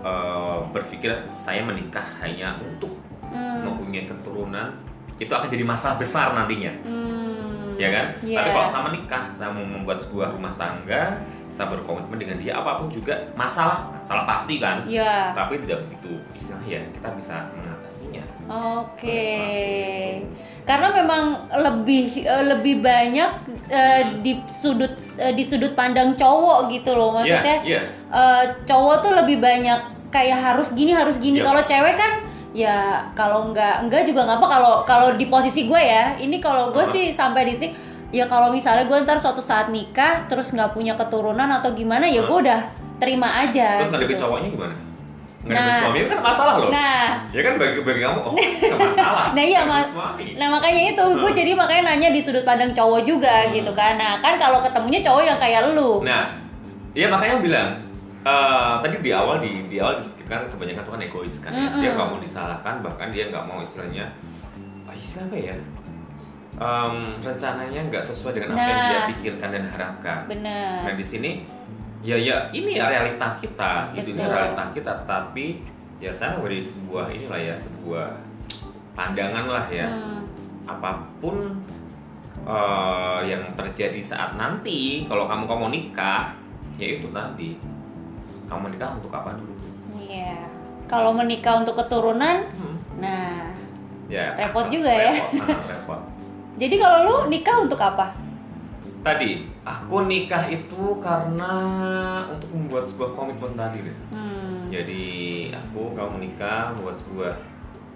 eh, 0.00 0.58
berpikir 0.70 1.12
saya 1.28 1.60
menikah 1.60 2.04
hanya 2.18 2.56
untuk 2.58 2.90
Hmm. 3.30 3.62
mempunyai 3.62 4.10
keturunan 4.10 4.74
itu 5.14 5.30
akan 5.30 5.46
jadi 5.46 5.62
masalah 5.62 5.94
besar 5.94 6.34
nantinya 6.34 6.72
Hmm. 6.82 7.76
ya 7.76 7.86
kan 7.88 8.06
Iya. 8.20 8.34
tapi 8.34 8.48
kalau 8.50 8.68
saya 8.68 8.82
menikah 8.88 9.22
saya 9.30 9.50
mau 9.52 9.62
membuat 9.62 10.02
sebuah 10.02 10.34
rumah 10.34 10.50
tangga 10.56 11.22
saya 11.60 11.68
berkomitmen 11.68 12.16
dengan 12.16 12.40
dia 12.40 12.56
apa 12.56 12.80
pun 12.80 12.88
juga 12.88 13.12
masalah 13.36 13.92
masalah 13.92 14.24
pasti 14.24 14.56
kan 14.56 14.80
Iya. 14.88 15.36
tapi 15.36 15.60
tidak 15.60 15.84
begitu 15.84 16.16
istilah 16.32 16.64
ya 16.64 16.80
kita 16.88 17.08
bisa 17.12 17.52
mengatasinya 17.52 18.24
Oke. 18.50 20.24
Karena 20.62 20.88
memang 20.92 21.22
lebih 21.52 22.22
eh, 22.22 22.44
lebih 22.46 22.80
banyak 22.80 23.30
eh, 23.66 24.02
di 24.18 24.38
sudut 24.48 24.90
eh, 25.14 25.30
di 25.30 25.42
sudut 25.42 25.74
pandang 25.74 26.14
cowok 26.14 26.66
gitu 26.68 26.94
loh. 26.94 27.14
Maksudnya 27.14 27.62
Iya, 27.62 27.78
iya. 27.78 27.82
eh, 28.10 28.44
cowok 28.64 28.96
tuh 29.02 29.12
lebih 29.16 29.38
banyak 29.38 29.80
kayak 30.10 30.38
harus 30.38 30.70
gini 30.72 30.90
harus 30.90 31.18
gini. 31.18 31.38
Iya. 31.38 31.46
Kalau 31.46 31.62
cewek 31.62 31.94
kan 31.94 32.12
ya 32.50 32.76
kalau 33.14 33.54
nggak 33.54 33.86
enggak 33.86 34.02
juga 34.02 34.26
nggak 34.26 34.38
apa 34.42 34.48
kalau 34.50 34.74
kalau 34.82 35.08
di 35.14 35.26
posisi 35.26 35.66
gue 35.66 35.78
ya. 35.80 36.14
Ini 36.16 36.36
kalau 36.38 36.70
gue 36.70 36.82
Uh-huh. 36.82 36.90
sih 36.90 37.10
sampai 37.10 37.46
di 37.46 37.54
titik 37.54 37.72
ya 38.10 38.26
kalau 38.26 38.50
misalnya 38.50 38.84
gue 38.84 38.98
ntar 39.00 39.16
suatu 39.16 39.38
saat 39.38 39.68
nikah 39.68 40.26
terus 40.26 40.50
nggak 40.50 40.70
punya 40.70 40.94
keturunan 40.94 41.46
atau 41.46 41.70
gimana 41.70 42.04
ya 42.04 42.20
gue 42.20 42.38
udah 42.40 42.60
terima 42.96 43.30
aja. 43.38 43.80
terus 43.80 43.90
ngadepin 43.90 44.12
gitu. 44.12 44.22
cowoknya 44.22 44.48
gimana 44.50 44.74
ngadepin 45.40 45.56
Nah. 45.64 45.80
suami 45.80 45.98
itu 45.98 46.08
kan 46.10 46.20
masalah 46.20 46.54
loh 46.54 46.68
Nah, 46.68 47.04
ya 47.30 47.40
kan 47.40 47.54
bagi 47.56 47.80
bagi 47.80 48.00
kamu 48.02 48.20
oh 48.20 48.34
nggak 48.36 48.76
masalah 48.76 49.24
Nah 49.30 49.40
iya 49.42 49.60
mas, 49.64 49.88
suami. 49.88 50.26
nah 50.36 50.48
makanya 50.50 50.82
itu 50.90 51.04
gue 51.16 51.24
Hmm. 51.26 51.38
jadi 51.38 51.52
makanya 51.54 51.82
nanya 51.86 52.08
di 52.10 52.20
sudut 52.20 52.44
pandang 52.44 52.70
cowok 52.70 53.00
juga 53.02 53.46
Hmm. 53.46 53.54
gitu 53.54 53.72
kan. 53.72 53.94
Nah 53.94 54.18
kan 54.18 54.36
kalau 54.36 54.60
ketemunya 54.60 55.00
cowok 55.00 55.22
yang 55.24 55.38
kayak 55.38 55.72
lu, 55.72 56.02
Nah, 56.02 56.34
iya 56.92 57.08
makanya 57.08 57.40
bilang 57.40 57.68
eh, 58.20 58.72
tadi 58.78 59.00
di 59.00 59.10
awal 59.10 59.38
di 59.38 59.64
di 59.64 59.80
awal 59.80 59.96
kita 60.12 60.28
kan 60.28 60.44
kebanyakan 60.46 60.82
tuh 60.82 60.92
kan 60.92 61.00
egois 61.00 61.34
kan. 61.40 61.50
ya. 61.50 61.72
Dia 61.72 61.88
Mm-mm. 61.88 61.94
nggak 61.96 62.08
mau 62.10 62.18
disalahkan, 62.20 62.74
bahkan 62.80 63.08
dia 63.08 63.24
nggak 63.26 63.44
mau 63.46 63.58
istilahnya 63.58 64.04
ah, 64.84 64.92
istilah 64.92 65.24
apa 65.24 65.36
ya? 65.40 65.54
Em, 66.60 66.94
rencananya 67.18 67.80
nggak 67.82 68.04
sesuai 68.04 68.36
dengan 68.36 68.52
apa 68.52 68.60
yang 68.60 68.76
Nah. 68.76 68.86
dia 68.86 69.00
pikirkan 69.10 69.48
dan 69.48 69.64
harapkan. 69.66 70.18
Nah 70.20 70.28
bener. 70.84 70.92
di 70.92 71.02
sini 71.02 71.30
ya 72.00 72.12
ya 72.14 72.44
ini 72.50 72.76
ya 72.76 72.84
realita 72.86 73.32
kita, 73.36 73.88
gitu 73.94 74.12
Betul. 74.12 74.28
realita 74.28 74.64
kita. 74.70 74.92
Tapi 75.02 75.64
ya 75.96 76.08
saya 76.10 76.36
memberi 76.36 76.60
sebuah 76.60 77.08
inilah 77.08 77.40
ya 77.42 77.54
sebuah 77.56 78.12
pandangan 78.92 79.46
lah 79.46 79.66
ya. 79.66 79.88
Hmm. 79.88 80.20
apa 80.62 80.90
pun 81.18 81.50
eh, 82.40 83.20
yang 83.24 83.42
terjadi 83.54 83.98
saat 83.98 84.36
nanti 84.36 85.02
kalau 85.04 85.26
kamu 85.26 85.44
kamu 85.44 85.66
nikah 85.68 86.30
ya 86.76 86.94
itu 86.94 87.10
tadi 87.10 87.58
kamu 88.46 88.70
nikah 88.70 88.94
untuk 88.94 89.10
apa 89.10 89.34
dulu 89.34 89.50
Iya. 89.98 90.46
Kalau 90.84 91.10
menikah 91.10 91.58
untuk 91.58 91.74
keturunan, 91.76 92.42
Hmm, 92.50 92.76
nah. 92.98 93.46
ya 94.06 94.34
Repot 94.36 94.66
juga 94.68 94.90
ya. 94.90 95.10
repot, 95.12 95.38
sangat 95.38 95.66
repot 95.70 96.00
Jadi 96.60 96.74
kalau 96.76 96.98
lu 97.02 97.14
nikah 97.26 97.56
untuk 97.58 97.80
apa? 97.80 98.12
tadi 99.00 99.48
aku 99.64 100.04
nikah 100.04 100.44
itu 100.46 101.00
karena 101.00 101.52
untuk 102.28 102.52
membuat 102.52 102.84
sebuah 102.84 103.16
komitmen 103.16 103.56
tadi 103.56 103.80
deh 103.80 103.96
Hmm. 104.12 104.68
jadi 104.68 105.04
aku 105.56 105.96
kamu 105.96 106.20
menikah 106.20 106.68
membuat 106.70 107.00
sebuah 107.00 107.32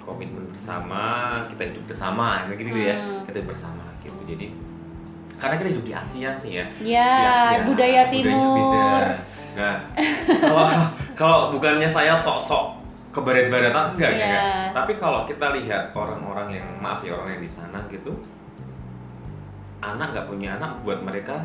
komitmen 0.01 0.49
bersama 0.49 1.05
kita 1.45 1.61
hidup 1.67 1.85
bersama 1.85 2.49
gitu 2.49 2.65
gitu 2.65 2.81
ya 2.83 2.97
Hmm. 2.97 3.21
kita 3.21 3.37
hidup 3.37 3.53
bersama 3.53 3.85
gitu 4.01 4.17
jadi 4.25 4.49
karena 5.37 5.55
kita 5.61 5.69
hidup 5.77 5.85
di 5.85 5.93
Asia 5.93 6.31
sih 6.33 6.51
ya 6.55 6.65
Ya, 6.81 7.11
Asia, 7.53 7.69
budaya 7.69 8.03
timur. 8.09 9.05
beda. 9.05 9.21
nah 9.53 9.77
kalau 10.41 10.67
kalau 11.21 11.39
bukannya 11.53 11.85
saya 11.87 12.17
sok-sok 12.17 12.81
ke 13.13 13.21
barat-baratan 13.21 13.93
enggak, 13.93 14.09
enggak, 14.11 14.29
enggak. 14.33 14.69
tapi 14.73 14.93
kalau 14.97 15.29
kita 15.29 15.53
lihat 15.53 15.93
orang-orang 15.93 16.49
yang 16.55 16.69
maaf 16.81 17.05
ya 17.05 17.13
orang 17.13 17.29
yang 17.31 17.45
di 17.45 17.53
sana 17.53 17.77
gitu 17.87 18.09
anak 19.87 20.09
nggak 20.11 20.27
punya 20.27 20.49
anak 20.55 20.81
buat 20.81 21.01
mereka 21.01 21.37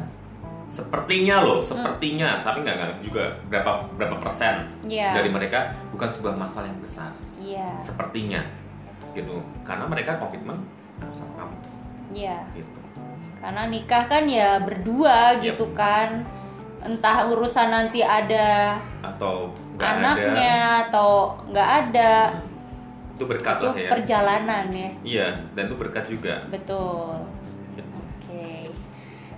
sepertinya 0.66 1.42
loh 1.42 1.58
sepertinya 1.60 2.40
tapi 2.40 2.62
nggak 2.62 2.76
nggak 2.78 2.92
juga 3.02 3.26
berapa 3.50 3.72
berapa 3.98 4.16
persen 4.18 4.70
Iya. 4.86 5.18
dari 5.18 5.28
mereka 5.28 5.74
bukan 5.90 6.10
sebuah 6.10 6.38
masalah 6.38 6.70
yang 6.70 6.78
besar 6.80 7.10
Iya. 7.36 7.82
sepertinya 7.82 8.42
gitu 9.12 9.42
karena 9.66 9.90
mereka 9.90 10.16
komitmen 10.16 10.62
aku 10.98 11.12
sama 11.12 11.34
kamu 11.36 11.56
Iya. 12.12 12.38
gitu 12.54 12.78
Karena 13.40 13.66
nikah 13.66 14.04
kan 14.06 14.28
ya 14.28 14.60
berdua 14.60 15.32
Yap. 15.32 15.56
gitu 15.56 15.72
kan. 15.72 16.28
Entah 16.80 17.24
urusan 17.24 17.72
nanti 17.72 18.04
ada 18.04 18.76
atau 19.00 19.56
nggak 19.74 19.92
anaknya 19.96 20.56
ada 20.60 20.84
atau 20.84 21.10
nggak 21.48 21.70
ada. 21.88 22.14
itu 23.16 23.24
berkat 23.24 23.56
Itu 23.56 23.66
lah 23.66 23.76
ya 23.76 23.90
perjalanan 23.90 24.66
ya. 24.72 24.90
iya 25.04 25.28
dan 25.52 25.68
itu 25.68 25.76
berkat 25.76 26.08
juga 26.08 26.44
Betul. 26.48 27.16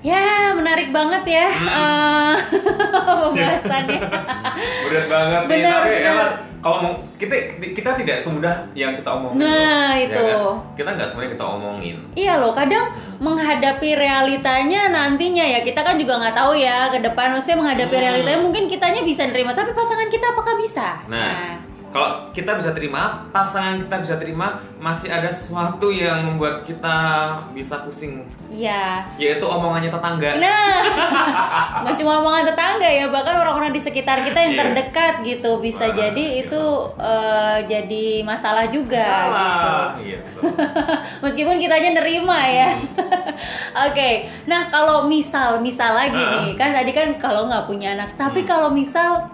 Ya, 0.01 0.25
menarik 0.51 0.89
banget 0.89 1.23
ya 1.27 1.47
Hmm. 1.47 1.69
eh, 1.69 2.33
pembahasannya. 3.21 3.99
berat 4.83 5.05
banget 5.07 5.41
nih 5.41 5.49
Benar, 5.51 5.73
tapi 5.75 5.89
benar. 5.91 6.01
emang 6.03 6.31
kalau 6.59 6.77
mau 6.79 6.93
kita 7.15 7.35
kita 7.71 7.89
tidak 7.95 8.17
semudah 8.17 8.53
yang 8.73 8.93
kita 8.93 9.09
omongin 9.09 9.37
Nah, 9.39 9.49
loh, 9.49 9.89
ya 9.91 10.03
itu. 10.03 10.25
kan? 10.27 10.73
kita 10.73 10.89
nggak 10.91 11.07
semuanya 11.07 11.31
kita 11.31 11.45
omongin 11.47 11.97
Iya 12.13 12.33
loh, 12.37 12.51
kadang 12.51 12.85
menghadapi 13.19 13.89
realitanya 13.95 14.81
nantinya 14.87 15.41
ya 15.43 15.59
kita 15.59 15.79
kan 15.79 15.95
juga 15.95 16.17
nggak 16.17 16.35
tahu 16.35 16.53
ya 16.55 16.89
ke 16.89 16.99
depan 16.99 17.31
maksudnya 17.31 17.57
menghadapi 17.59 17.93
Hmm. 17.93 18.03
realitanya 18.03 18.39
mungkin 18.39 18.63
kitanya 18.65 19.01
bisa 19.01 19.25
nerima 19.25 19.53
tapi 19.53 19.71
pasangan 19.71 20.05
kita 20.07 20.25
apakah 20.27 20.53
bisa? 20.55 21.01
Nah, 21.07 21.61
kalau 21.91 22.07
kita 22.31 22.55
bisa 22.55 22.71
terima, 22.71 23.27
pasangan 23.29 23.75
kita 23.77 23.95
bisa 23.99 24.15
terima, 24.15 24.47
masih 24.75 25.07
ada 25.07 25.27
sesuatu 25.27 25.87
yang 25.87 26.23
membuat 26.23 26.63
kita 26.63 26.97
bisa 27.51 27.83
pusing, 27.83 28.23
iya. 28.47 29.03
yaitu 29.15 29.43
omongannya 29.43 29.87
tetangga. 29.87 30.39
Nah, 30.39 30.79
nggak 31.83 31.95
cuma 31.95 32.19
omongan 32.19 32.47
tetangga 32.47 32.87
ya, 32.87 33.05
bahkan 33.07 33.35
orang-orang 33.37 33.69
di 33.69 33.77
sekitar 33.77 34.23
kita 34.23 34.39
yang 34.39 34.55
Iya. 34.55 34.61
terdekat 34.65 35.13
gitu 35.21 35.59
bisa 35.59 35.85
Wah, 35.85 35.93
jadi 35.93 36.25
gitu. 36.39 36.41
itu 36.47 36.63
eh, 36.97 37.57
jadi 37.67 38.05
masalah 38.23 38.65
juga 38.65 39.07
gitu. 39.27 39.59
Salah. 39.61 39.89
Iya. 39.99 40.19
Meskipun 41.23 41.55
kitanya 41.57 41.91
nerima 41.93 42.39
ya. 42.41 42.69
Oke, 43.87 44.09
nah 44.45 44.67
kalau 44.67 45.05
misal, 45.05 45.59
misal 45.59 45.93
lagi 45.93 46.17
Ah. 46.17 46.31
nih, 46.39 46.55
kan 46.55 46.71
tadi 46.71 46.91
kan 46.91 47.15
kalau 47.17 47.45
nggak 47.45 47.65
punya 47.65 47.93
anak, 47.93 48.15
tapi 48.15 48.41
Hmm. 48.41 48.49
kalau 48.49 48.69
misal 48.71 49.27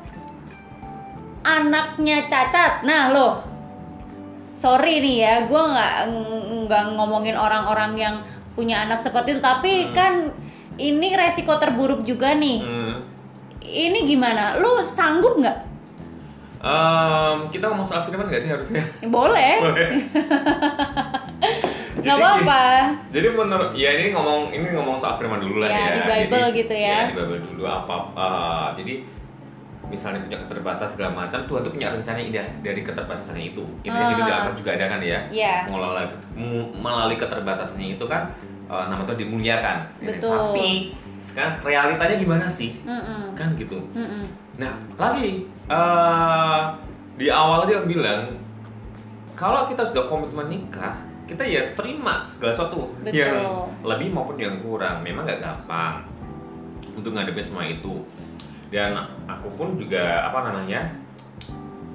anaknya 1.50 2.28
cacat, 2.28 2.84
nah 2.84 3.08
lo, 3.08 3.40
sorry 4.52 5.00
nih 5.00 5.16
ya, 5.18 5.34
gue 5.44 5.62
nggak 5.64 5.94
nggak 6.62 6.84
ngomongin 6.94 7.34
orang-orang 7.34 7.96
yang 7.96 8.16
punya 8.52 8.84
anak 8.84 9.00
seperti 9.00 9.32
itu, 9.32 9.42
tapi 9.42 9.74
Hmm. 9.86 9.94
kan 9.94 10.14
ini 10.76 11.10
resiko 11.12 11.56
terburuk 11.56 12.02
juga 12.02 12.34
nih. 12.34 12.60
Hmm. 12.60 12.94
Ini 13.60 14.00
gimana? 14.06 14.58
Lu 14.58 14.80
sanggup 14.80 15.38
nggak? 15.38 15.58
Em, 16.58 17.38
kita 17.48 17.68
ngomong 17.68 17.86
soal 17.86 18.02
firman 18.02 18.26
nggak 18.26 18.42
sih 18.42 18.50
harusnya? 18.50 18.84
Boleh, 19.08 19.62
Boleh. 19.62 19.88
nggak 21.98 22.14
Jadi- 22.14 22.24
apa-apa. 22.24 22.62
Jadi 23.10 23.28
menurut 23.32 23.70
ya 23.74 23.90
ini 23.96 24.10
ngomong 24.10 24.50
ini 24.50 24.68
ngomong 24.72 24.96
soal 24.96 25.16
firman 25.16 25.38
dulu 25.38 25.60
lah 25.60 25.68
Ya, 25.68 25.78
ya. 25.78 25.94
di 25.94 26.02
Bible 26.04 26.46
gitu 26.56 26.74
ya. 26.74 27.00
di 27.06 27.16
Bible 27.16 27.40
dulu 27.48 27.64
apa 27.64 27.96
eh, 28.12 28.68
jadi 28.78 28.94
misalnya 29.88 30.20
punya 30.20 30.38
keterbatasan 30.44 30.92
segala 30.94 31.12
macam 31.16 31.40
Tuhan 31.42 31.62
tuh 31.62 31.72
punya 31.72 31.88
rencana 31.90 32.20
indah 32.20 32.44
dari 32.60 32.82
keterbatasannya 32.82 33.46
itu. 33.52 33.64
Itu 33.82 33.90
yang 33.90 34.12
Ah. 34.12 34.18
di 34.18 34.22
Alkitab 34.22 34.56
juga 34.56 34.72
ada 34.76 34.86
kan 34.90 35.00
ya. 35.00 35.20
Mengelola 35.66 36.02
mu- 36.34 36.72
melalui 36.74 37.16
keterbatasannya 37.16 37.96
itu 37.96 38.06
kan 38.06 38.28
eh, 38.68 38.86
nama 38.86 39.02
Tuhan 39.02 39.16
dimuliakan. 39.18 39.78
Betul. 40.02 40.28
Tapi 40.30 40.68
sekarang 41.24 41.56
realitanya 41.62 42.16
gimana 42.16 42.46
sih? 42.46 42.76
Mm-mm. 42.84 43.32
Kan 43.34 43.56
gitu. 43.56 43.80
Mm-mm. 43.92 44.28
Nah, 44.58 44.76
lagi 44.96 45.48
eh, 45.48 46.62
di 47.16 47.28
awal 47.28 47.64
dia 47.64 47.80
bilang 47.82 48.28
kalau 49.34 49.66
kita 49.66 49.86
sudah 49.86 50.04
komitmen 50.06 50.50
nikah, 50.50 50.98
kita 51.24 51.42
ya 51.42 51.62
terima 51.74 52.26
segala 52.26 52.52
sesuatu 52.52 52.90
Betul. 53.00 53.14
yang 53.14 53.38
lebih 53.82 54.12
maupun 54.12 54.36
yang 54.36 54.60
kurang. 54.60 55.00
Memang 55.00 55.24
nggak 55.24 55.40
gampang 55.40 56.04
untuk 56.92 57.14
ngadepin 57.14 57.46
semua 57.46 57.64
itu. 57.64 58.04
Dan 58.68 58.96
aku 59.26 59.48
pun 59.54 59.76
juga 59.76 60.28
apa 60.28 60.44
namanya 60.44 60.84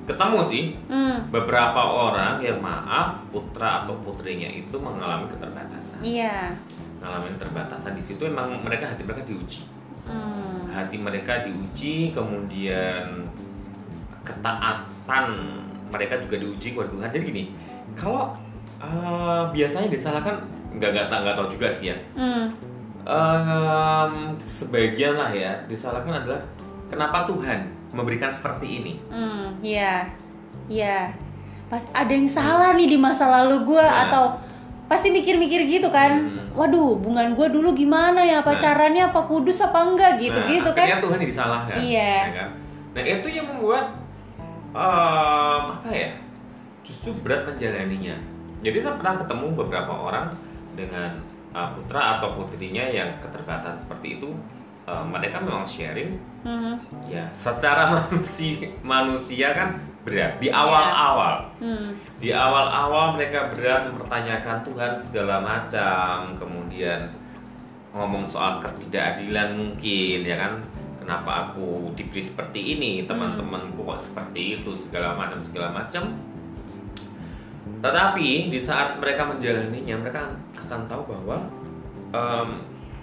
ketemu 0.03 0.39
sih 0.43 0.65
Mm. 0.91 1.31
beberapa 1.31 1.79
orang 1.79 2.43
yang 2.43 2.59
maaf 2.59 3.23
putra 3.31 3.85
atau 3.85 3.95
putrinya 4.03 4.47
itu 4.47 4.75
mengalami 4.75 5.31
keterbatasan. 5.31 6.03
Iya. 6.03 6.51
Mengalami 6.99 7.31
keterbatasan 7.33 7.95
di 7.95 8.03
situ 8.03 8.25
emang 8.25 8.51
mereka 8.61 8.89
hati 8.89 9.03
mereka 9.03 9.23
diuji 9.23 9.63
Hmm. 10.03 10.67
hati 10.67 10.99
mereka 10.99 11.47
diuji 11.47 12.11
kemudian 12.11 13.23
ketaatan 14.27 15.25
mereka 15.91 16.19
juga 16.19 16.43
diuji 16.43 16.75
kepada 16.75 16.91
Tuhan 16.91 17.09
jadi 17.09 17.23
gini 17.25 17.45
kalau 17.95 18.35
eh, 18.79 19.43
biasanya 19.55 19.87
disalahkan 19.87 20.43
nggak 20.75 20.91
nggak 20.91 21.07
nggak 21.07 21.37
tahu 21.37 21.49
juga 21.51 21.71
sih 21.71 21.95
ya 21.95 21.97
Hmm. 22.19 22.51
Em, 23.03 24.15
sebagian 24.49 25.15
lah 25.15 25.31
ya 25.31 25.55
disalahkan 25.67 26.19
adalah 26.19 26.43
kenapa 26.93 27.25
Tuhan 27.25 27.65
memberikan 27.91 28.29
seperti 28.29 28.67
ini 28.79 28.93
Hmm. 29.09 29.57
Iya. 29.59 30.05
Iya. 30.69 31.17
Pas 31.67 31.81
ada 31.91 32.09
yang 32.09 32.29
salah 32.29 32.77
nih 32.77 32.85
di 32.87 32.99
masa 32.99 33.33
lalu 33.33 33.65
gua 33.65 33.83
Nah. 33.83 34.05
atau 34.07 34.25
pasti 34.85 35.09
mikir-mikir 35.09 35.65
gitu 35.65 35.89
kan. 35.89 36.29
Hmm. 36.29 36.53
Waduh, 36.53 37.01
hubungan 37.01 37.33
gua 37.33 37.49
dulu 37.49 37.73
gimana 37.73 38.21
ya? 38.21 38.45
Apa 38.45 38.55
Nah. 38.55 38.61
caranya? 38.61 39.03
Apa 39.09 39.25
kudus 39.25 39.57
apa 39.59 39.81
enggak 39.81 40.21
gitu 40.21 40.37
Nah, 40.37 40.49
gitu 40.49 40.71
kan. 40.71 41.01
Tuhan 41.01 41.19
yang 41.19 41.31
disalahkan 41.31 41.75
Iya. 41.75 42.13
ya 42.21 42.33
kan? 42.37 42.51
nah 42.93 43.01
itu 43.01 43.25
yang 43.27 43.49
membuat 43.49 43.89
em, 44.71 45.65
apa 45.73 45.89
ya 45.89 46.13
justru 46.85 47.13
berat 47.21 47.49
menjalaninya 47.49 48.17
jadi 48.61 48.79
saya 48.79 48.95
pernah 48.97 49.17
ketemu 49.17 49.47
beberapa 49.57 49.93
orang 49.93 50.29
dengan 50.73 51.09
uh, 51.51 51.73
putra 51.73 52.17
atau 52.17 52.37
putrinya 52.37 52.85
yang 52.85 53.09
keterbatasan 53.19 53.77
seperti 53.77 54.21
itu 54.21 54.29
uh, 54.87 55.05
mereka 55.07 55.43
memang 55.43 55.67
sharing. 55.67 56.19
Mhm. 56.43 56.75
ya 57.07 57.23
secara 57.31 57.87
manusia 57.95 58.67
manusia 58.83 59.55
kan 59.55 59.79
berat. 60.03 60.43
Di 60.43 60.51
awal-awal. 60.51 61.47
Hmm. 61.63 61.95
di 62.19 62.31
awal-awal 62.35 63.15
mereka 63.19 63.51
berat 63.51 63.87
mempertanyakan 63.91 64.67
Tuhan 64.67 64.93
segala 64.99 65.39
macam. 65.43 66.35
Kemudian 66.39 67.11
ngomong 67.95 68.27
soal 68.27 68.59
ketidakadilan 68.59 69.55
mungkin 69.55 70.19
ya 70.27 70.37
kan? 70.39 70.53
Kenapa 71.03 71.51
aku 71.51 71.91
diberi 71.99 72.23
seperti 72.23 72.79
ini? 72.79 73.07
Teman-temanku 73.11 73.83
kok 73.83 74.07
seperti 74.07 74.63
itu? 74.63 74.71
Segala 74.75 75.19
macam 75.19 75.43
segala 75.47 75.75
macam. 75.75 76.15
Tetapi 77.83 78.55
di 78.55 78.59
saat 78.63 78.99
mereka 79.03 79.27
menjalaninya 79.27 79.99
mereka 79.99 80.31
akan 80.55 80.81
tahu 80.87 81.03
bahwa 81.11 81.37
em, 82.15 82.49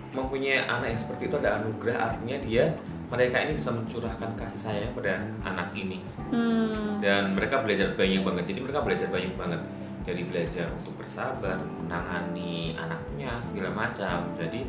mempunyai 0.10 0.64
anak 0.64 0.88
yang 0.90 1.00
seperti 1.00 1.24
itu 1.26 1.36
ada 1.38 1.50
anugerah 1.58 1.98
artinya 2.10 2.38
dia 2.42 2.66
mereka 3.08 3.36
ini 3.40 3.58
bisa 3.58 3.70
mencurahkan 3.70 4.30
kasih 4.36 4.60
sayang 4.60 4.92
pada 4.94 5.18
anak 5.44 5.70
ini 5.72 6.02
Hmm. 6.30 6.98
dan 7.00 7.34
mereka 7.34 7.62
belajar 7.62 7.94
banyak 7.94 8.22
banget 8.22 8.44
jadi 8.48 8.60
mereka 8.62 8.80
belajar 8.82 9.08
banyak 9.08 9.34
banget 9.34 9.62
jadi 10.02 10.22
belajar 10.24 10.66
untuk 10.72 10.94
bersabar 10.96 11.58
menangani 11.60 12.74
anaknya 12.74 13.38
segala 13.40 13.70
macam 13.72 14.34
jadi 14.34 14.66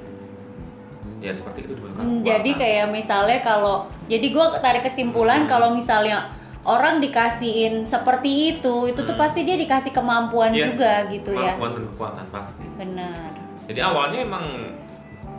ya 1.18 1.32
seperti 1.32 1.64
itu 1.64 1.72
Hmm, 1.90 2.20
jadi 2.20 2.50
kayak 2.54 2.86
misalnya 2.90 3.40
kalau 3.40 3.88
jadi 4.06 4.26
gua 4.30 4.56
tarik 4.56 4.84
kesimpulan 4.84 5.44
Hmm. 5.44 5.50
kalau 5.50 5.68
misalnya 5.72 6.28
orang 6.60 7.00
dikasihin 7.00 7.84
seperti 7.84 8.28
itu 8.54 8.74
itu 8.86 9.00
tuh 9.00 9.16
Hmm. 9.16 9.22
pasti 9.22 9.44
dia 9.44 9.56
dikasih 9.56 9.90
kemampuan 9.90 10.52
Iya. 10.52 10.64
juga 10.66 10.92
gitu 11.08 11.32
ya 11.32 11.56
Kemampuan 11.56 11.72
dan 11.72 11.84
kekuatan 11.86 12.26
pasti. 12.28 12.64
benar 12.76 13.28
Jadi 13.64 13.80
awalnya 13.80 14.18
emang 14.20 14.44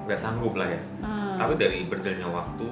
nggak 0.03 0.17
sanggup 0.17 0.53
lah 0.53 0.67
ya. 0.67 0.81
Hmm. 0.99 1.37
Tapi 1.37 1.53
dari 1.55 1.85
berjalannya 1.85 2.27
waktu 2.27 2.69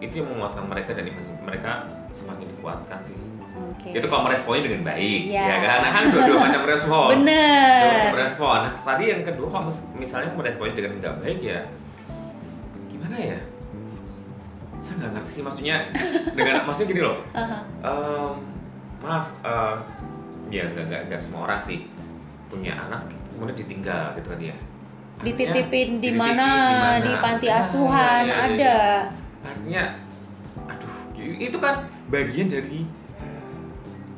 itu 0.00 0.14
yang 0.14 0.28
menguatkan 0.28 0.64
mereka 0.64 0.90
dan 0.92 1.04
mereka 1.40 1.70
semakin 2.12 2.46
dikuatkan 2.48 2.98
sih. 3.00 3.16
oke 3.54 3.86
Itu 3.88 4.06
kalau 4.06 4.22
meresponnya 4.24 4.62
dengan 4.62 4.82
baik, 4.84 5.22
Iya. 5.26 5.42
ya 5.46 5.56
kan? 5.60 5.78
Nah, 5.80 5.90
kan 5.90 6.04
dua-dua 6.10 6.38
macam 6.42 6.62
respon. 6.64 7.06
Dua 7.06 7.14
bener 7.14 7.86
macam 7.88 8.16
respon. 8.18 8.58
Nah, 8.66 8.74
tadi 8.82 9.04
yang 9.08 9.22
kedua 9.22 9.46
kalau 9.48 9.64
mis- 9.66 9.86
misalnya 9.96 10.30
meresponnya 10.32 10.74
dengan 10.74 10.92
nggak 10.98 11.14
baik 11.20 11.38
ya, 11.40 11.60
gimana 12.88 13.16
ya? 13.16 13.38
Saya 14.80 14.94
nggak 14.98 15.12
ngerti 15.14 15.30
sih 15.32 15.42
maksudnya 15.42 15.76
dengan 16.36 16.54
maksudnya 16.62 16.88
gini 16.88 17.00
loh. 17.00 17.16
Aha. 17.32 17.58
Em, 17.80 18.32
maaf, 19.00 19.26
eh, 19.40 19.76
ya 20.50 20.64
nggak 20.66 20.84
nggak 20.86 21.02
nggak 21.08 21.20
semua 21.20 21.46
orang 21.46 21.60
sih 21.62 21.88
punya 22.46 22.76
anak 22.76 23.06
kemudian 23.32 23.56
ditinggal 23.56 24.14
gitu 24.14 24.28
kan 24.28 24.40
ya. 24.42 24.56
Dititipin 25.24 25.88
di 25.98 26.10
mana 26.12 26.46
di 26.46 26.76
mana. 26.76 27.00
di 27.00 27.12
panti 27.18 27.48
asuhan 27.48 28.22
iya, 28.22 28.30
iya, 28.30 28.44
ada 28.46 28.54
iya. 28.54 28.78
Artinya, 29.44 29.82
aduh, 30.66 30.92
itu 31.18 31.56
kan 31.58 31.74
bagian 32.08 32.46
dari 32.46 32.80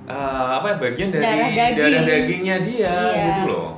eh, 0.06 0.48
apa 0.52 0.66
ya 0.70 0.76
bagian 0.78 1.08
dari 1.10 1.22
Darah 1.24 1.50
daging. 1.50 1.76
darah 1.76 2.02
dagingnya 2.04 2.56
dia 2.62 2.94
Iya. 3.10 3.24
gitu 3.26 3.42
loh. 3.48 3.70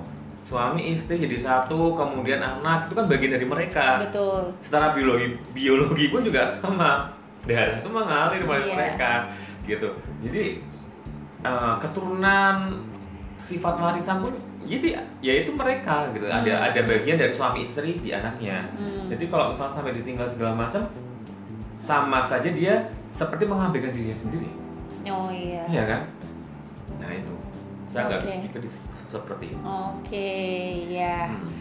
Suami 0.43 0.97
istri 0.97 1.21
jadi 1.21 1.37
satu, 1.37 1.93
kemudian 1.93 2.41
anak 2.41 2.89
itu 2.89 2.97
kan 2.97 3.05
bagian 3.05 3.33
dari 3.33 3.45
mereka. 3.45 4.01
betul 4.01 4.49
Secara 4.65 4.93
biologi 4.93 5.37
biologi 5.53 6.05
pun 6.09 6.21
juga 6.21 6.49
sama. 6.49 7.13
Darah 7.45 7.77
itu 7.77 7.89
mengalir 7.89 8.43
pada 8.45 8.65
Iya. 8.65 8.75
mereka 8.75 9.13
gitu. 9.65 9.89
Jadi 10.25 10.45
eh, 11.39 11.75
keturunan 11.79 12.55
sifat 13.39 13.75
warisan 13.75 14.21
pun 14.21 14.35
jadi 14.63 14.99
ya 15.19 15.33
itu 15.39 15.51
mereka 15.51 16.11
gitu. 16.13 16.27
Ada 16.27 16.45
Hmm. 16.45 16.67
ada 16.69 16.81
bagian 16.85 17.17
dari 17.17 17.31
suami 17.31 17.63
istri 17.63 17.97
di 17.99 18.11
anaknya. 18.11 18.69
Hmm. 18.71 19.09
Jadi 19.09 19.25
kalau 19.27 19.49
misalnya 19.49 19.73
sampai 19.73 19.95
ditinggal 19.95 20.29
segala 20.29 20.53
macam, 20.55 20.83
sama 21.79 22.21
saja 22.21 22.47
dia 22.47 22.75
seperti 23.09 23.43
mengabaikan 23.43 23.89
dirinya 23.89 24.13
sendiri, 24.13 24.45
oh 25.09 25.33
iya 25.33 25.65
iya 25.67 25.83
kan? 25.89 26.03
Nah 26.99 27.09
itu, 27.09 27.33
saya 27.89 28.05
nggak 28.07 28.21
Oke. 28.21 28.27
bisa 28.27 28.37
pikir 28.45 28.61
di- 28.63 28.83
seperti 29.09 29.45
itu. 29.49 29.61
oke 29.65 30.31
ya 30.87 31.33
Hmm. 31.33 31.57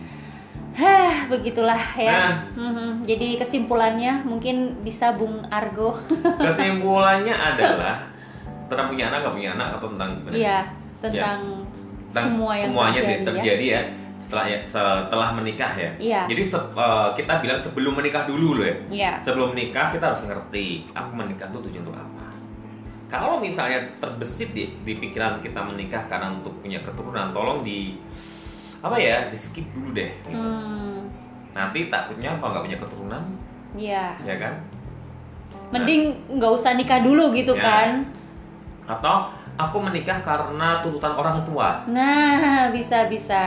Hah, 0.76 1.26
begitulah 1.26 1.80
ya. 1.98 2.12
Nah. 2.12 2.36
Mhm. 2.54 3.02
Jadi 3.02 3.40
kesimpulannya 3.40 4.22
mungkin 4.22 4.78
bisa 4.84 5.10
Bung 5.10 5.42
Argo. 5.50 5.98
Kesimpulannya 6.38 7.34
adalah 7.34 8.06
tentang 8.68 8.86
punya 8.88 9.10
anak 9.10 9.26
nggak 9.26 9.34
punya 9.34 9.50
anak 9.58 9.68
atau 9.74 9.88
tentang 9.90 10.12
Iya, 10.30 10.70
tentang 11.02 11.66
tentang 12.10 12.26
semua 12.32 12.54
yang 12.54 12.68
semuanya 12.70 13.00
terjadi, 13.02 13.14
ya. 13.14 13.26
terjadi 13.26 13.66
ya. 13.68 13.82
setelah 14.18 14.46
ya 14.46 14.60
setelah 14.60 15.30
menikah 15.32 15.72
ya. 15.72 15.90
Iya. 15.96 16.22
Jadi 16.28 16.42
se- 16.44 16.72
eh, 16.76 17.10
kita 17.16 17.34
bilang 17.40 17.56
sebelum 17.56 17.94
menikah 17.96 18.24
dulu 18.26 18.60
loh 18.60 18.66
ya. 18.68 18.76
Iya. 18.90 19.12
Sebelum 19.18 19.56
menikah 19.56 19.88
kita 19.88 20.04
harus 20.04 20.24
ngerti 20.26 20.84
aku 20.92 21.12
menikah 21.16 21.48
itu 21.48 21.60
tujuan 21.64 21.84
untuk 21.84 21.96
apa. 21.96 22.26
Kalau 23.08 23.40
misalnya 23.40 23.80
terbesit 23.96 24.52
di, 24.52 24.76
di 24.84 24.94
pikiran 24.94 25.40
kita 25.40 25.64
menikah 25.64 26.04
karena 26.06 26.28
untuk 26.34 26.60
punya 26.60 26.84
keturunan, 26.84 27.32
tolong 27.32 27.64
di 27.64 27.96
apa 28.78 29.00
ya 29.00 29.32
di 29.32 29.38
skip 29.40 29.64
dulu 29.72 29.96
deh. 29.96 30.12
gitu. 30.22 30.36
Hmm, 30.36 31.08
Nanti 31.56 31.88
takutnya 31.88 32.36
kalau 32.36 32.52
nggak 32.52 32.66
punya 32.68 32.78
keturunan, 32.78 33.24
iya. 33.74 34.12
ya 34.22 34.36
kan? 34.36 34.54
Mending 35.72 36.12
nggak 36.30 36.52
usah 36.52 36.76
nikah 36.76 37.00
dulu 37.00 37.32
gitu 37.32 37.56
Ya. 37.56 37.64
kan. 37.64 37.90
Atau 38.86 39.32
aku 39.58 39.78
menikah 39.80 40.22
karena 40.22 40.78
tuntutan 40.80 41.14
orang 41.14 41.42
tua. 41.42 41.82
Nah, 41.88 42.70
bisa 42.70 43.10
bisa. 43.10 43.44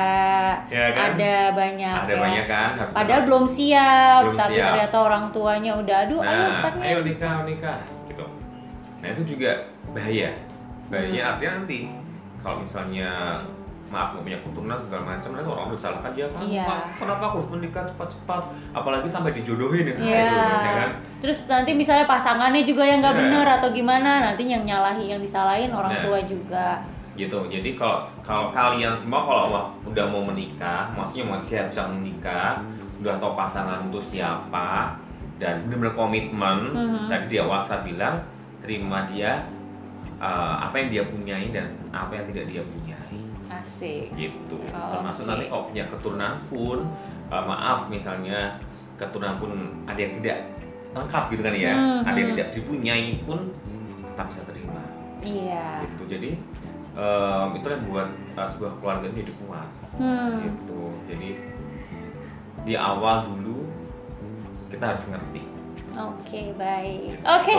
Ya 0.67 0.91
kan? 0.91 1.15
Ada 1.15 1.55
banyak. 1.55 1.99
Ada 2.03 2.13
ya. 2.13 2.21
banyak 2.21 2.47
kan? 2.47 2.71
Harus 2.77 2.93
Padahal 2.93 3.23
belum 3.25 3.45
siap, 3.47 4.21
Belum 4.25 4.37
tapi 4.37 4.55
siap. 4.55 4.67
ternyata 4.69 4.97
orang 4.99 5.25
tuanya 5.31 5.73
udah 5.73 5.97
aduh 6.05 6.21
ayo 6.21 6.45
Nah, 6.45 6.61
katanya. 6.61 6.85
ayo 6.85 6.99
nikah, 7.01 7.37
nikah, 7.45 7.79
gitu. 8.07 8.27
Nah 8.99 9.09
itu 9.09 9.23
juga 9.25 9.51
bahaya. 9.89 10.31
Bahaya 10.87 11.07
Hmm. 11.17 11.31
artinya 11.31 11.53
nanti 11.57 11.79
kalau 12.39 12.57
misalnya 12.61 13.09
maaf 13.91 14.15
nggak 14.15 14.23
punya 14.23 14.39
keturunan 14.47 14.79
segala 14.79 15.03
macam, 15.03 15.29
nanti 15.35 15.49
orang 15.51 15.69
disalahkan 15.75 16.11
dia 16.15 16.27
kan, 16.31 16.41
Iya. 16.47 16.65
"Pak, 16.65 16.83
kenapa 17.03 17.23
aku 17.27 17.35
harus 17.43 17.51
menikah 17.51 17.83
cepat-cepat, 17.91 18.43
apalagi 18.71 19.09
sampai 19.11 19.35
dijodohin 19.35 19.83
ya, 19.83 19.95
Iya. 19.99 20.23
itu, 20.31 20.39
ya 20.39 20.73
kan? 20.79 20.91
Terus 21.19 21.39
nanti 21.51 21.71
misalnya 21.75 22.07
pasangannya 22.07 22.63
juga 22.63 22.87
yang 22.87 23.03
nggak 23.03 23.15
Iya. 23.19 23.23
bener 23.27 23.47
atau 23.59 23.69
gimana, 23.75 24.11
nanti 24.23 24.47
yang 24.47 24.63
nyalahi 24.63 25.11
yang 25.11 25.21
disalahin 25.21 25.75
orang 25.75 25.99
Nah. 25.99 26.03
tua 26.07 26.19
juga. 26.23 26.67
Gitu. 27.19 27.37
Jadi 27.51 27.71
kalau 27.75 27.99
kalau 28.23 28.55
kalian 28.55 28.95
semua 28.97 29.21
kalau 29.27 29.75
udah 29.85 30.07
mau 30.09 30.23
menikah, 30.25 30.89
maksudnya 30.95 31.27
mau 31.27 31.37
siap 31.37 31.69
siap 31.69 31.91
menikah, 31.91 32.63
udah 33.03 33.19
tahu 33.19 33.35
pasangan 33.35 33.91
itu 33.91 34.01
siapa 34.01 34.95
dan 35.43 35.67
benar-benar 35.67 35.99
komitmen. 35.99 36.59
Mhm. 36.73 37.11
Tadi 37.11 37.27
di 37.27 37.37
awal 37.43 37.61
saya 37.61 37.83
bilang 37.83 38.17
terima 38.63 39.03
dia 39.11 39.43
uh, 40.21 40.55
apa 40.63 40.77
yang 40.79 40.89
dia 40.93 41.03
punyai 41.09 41.49
dan 41.49 41.67
apa 41.91 42.13
yang 42.15 42.25
tidak 42.31 42.45
dia 42.47 42.63
punyai. 42.65 43.00
Asik. 43.51 44.15
gitu 44.15 44.57
Oh, 44.71 44.91
termasuk 44.93 45.25
oke. 45.25 45.29
nanti 45.29 45.45
kalau 45.47 45.65
punya 45.67 45.85
keturunan 45.87 46.33
pun 46.47 46.79
uh, 47.27 47.45
maaf 47.45 47.87
misalnya 47.87 48.55
keturunan 48.95 49.35
pun 49.37 49.51
ada 49.85 49.99
yang 49.99 50.15
tidak 50.17 50.39
lengkap 50.91 51.25
gitu 51.29 51.43
kan 51.43 51.55
ya 51.55 51.73
Hmm, 51.73 52.01
ada 52.03 52.15
yang 52.15 52.29
hmm. 52.29 52.37
tidak 52.37 52.49
dipunyai 52.53 53.07
pun 53.23 53.39
tetap 54.05 54.27
bisa 54.29 54.43
terima 54.45 54.83
Iya. 55.21 55.85
gitu 55.85 56.03
jadi 56.09 56.31
um, 56.93 57.49
itu 57.53 57.67
yang 57.67 57.85
buat 57.87 58.09
uh, 58.35 58.47
sebuah 58.47 58.73
keluarga 58.77 59.05
itu 59.07 59.17
jadi 59.21 59.33
kuat 59.41 59.69
Hmm. 59.93 60.35
gitu 60.45 60.81
jadi 61.07 61.29
di 62.61 62.75
awal 62.75 63.27
dulu 63.27 63.67
kita 64.69 64.85
harus 64.87 65.05
ngerti 65.07 65.43
Oke, 65.91 66.55
baik. 66.55 67.19
gitu. 67.19 67.23
Oke. 67.27 67.57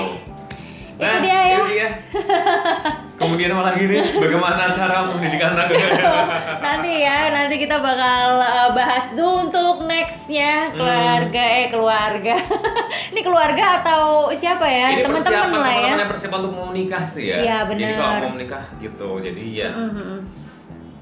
Itu 0.94 1.04
Nah, 1.04 1.20
dia 1.20 1.40
ya. 1.42 1.58
itu 1.58 1.64
dia. 1.70 1.90
kemudian 3.22 3.54
malah 3.54 3.72
gini 3.72 4.02
bagaimana 4.18 4.74
cara 4.74 5.06
mendidik 5.06 5.38
anak 5.40 5.70
nanti 6.66 6.92
ya, 7.00 7.30
nanti 7.30 7.56
kita 7.56 7.78
bakal 7.78 8.42
uh, 8.42 8.70
bahas 8.74 9.14
dulu 9.14 9.46
untuk 9.46 9.86
nextnya 9.86 10.74
keluarga 10.74 11.44
eh 11.62 11.68
keluarga. 11.70 12.36
Ini 13.12 13.22
keluarga 13.22 13.84
atau 13.84 14.02
siapa 14.32 14.66
ya? 14.66 15.00
Teman-teman 15.00 15.52
lah 15.54 15.70
ya. 15.70 15.94
teman-teman 15.94 16.10
persiapan 16.10 16.38
untuk 16.42 16.54
mau 16.54 16.68
menikah 16.68 17.04
sih 17.06 17.30
ya. 17.30 17.38
Iya, 17.38 17.58
Jadi 17.70 17.84
benar. 17.86 17.98
kalau 18.00 18.26
mau 18.26 18.34
menikah 18.36 18.64
gitu, 18.78 19.10
jadi 19.20 19.44
ya 19.54 19.70
Mhm, 19.72 20.18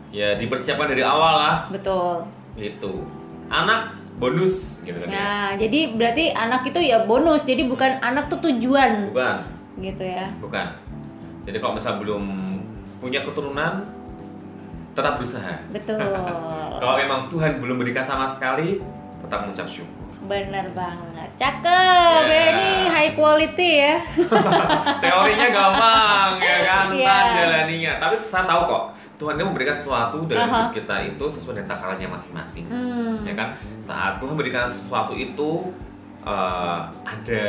ya 0.10 0.30
dipersiapkan 0.36 0.88
dari 0.90 1.04
awal 1.06 1.34
lah 1.34 1.56
Betul. 1.70 2.26
gitu. 2.56 3.06
Anak 3.48 3.96
bonus 4.18 4.84
gitu 4.84 5.00
kan 5.00 5.08
ya. 5.08 5.16
Nah, 5.16 5.48
jadi 5.56 5.80
berarti 5.96 6.26
anak 6.30 6.62
itu 6.66 6.80
ya 6.82 7.06
bonus. 7.06 7.46
Jadi 7.46 7.64
bukan 7.66 7.98
anak 8.00 8.28
tuh 8.28 8.40
tujuan 8.44 9.10
Bukan, 9.10 9.38
gitu 9.80 10.04
ya. 10.04 10.28
bukan. 10.38 10.68
Jadi 11.50 11.58
kalau 11.58 11.74
misal 11.74 11.98
belum 11.98 12.24
punya 13.02 13.26
keturunan 13.26 13.82
tetap 14.94 15.18
berusaha. 15.18 15.56
Betul. 15.74 15.98
Kalau 16.82 16.96
memang 17.02 17.26
Tuhan 17.26 17.58
belum 17.58 17.82
berikan 17.82 18.06
sama 18.06 18.30
sekali, 18.30 18.78
tetap 19.26 19.50
mengucap 19.50 19.66
syukur. 19.66 20.06
Bener 20.30 20.70
banget. 20.78 21.30
Cakep. 21.42 22.22
Ya, 22.30 22.44
ini 22.54 22.70
high 22.86 23.14
quality 23.18 23.72
ya. 23.82 23.98
Teorinya 25.04 25.48
gampang 25.50 26.32
ya 26.38 26.58
kan. 26.70 26.86
Ntar 26.94 27.26
jalaninya. 27.34 27.94
Tapi 27.98 28.16
saya 28.30 28.46
tahu 28.46 28.62
kok, 28.70 28.84
Tuhan 29.18 29.34
itu 29.42 29.46
memberikan 29.50 29.76
sesuatu 29.76 30.18
dalam 30.30 30.46
Aha. 30.46 30.56
hidup 30.70 30.72
kita 30.78 30.96
itu 31.10 31.26
sesuai 31.34 31.54
dengan 31.58 31.70
takarannya 31.74 32.08
masing-masing. 32.14 32.66
Hmm. 32.70 33.26
ya 33.26 33.34
kan 33.34 33.58
saat 33.82 34.22
Tuhan 34.22 34.38
memberikan 34.38 34.70
sesuatu 34.70 35.18
itu 35.18 35.74
eh, 36.24 36.80
ada 37.04 37.46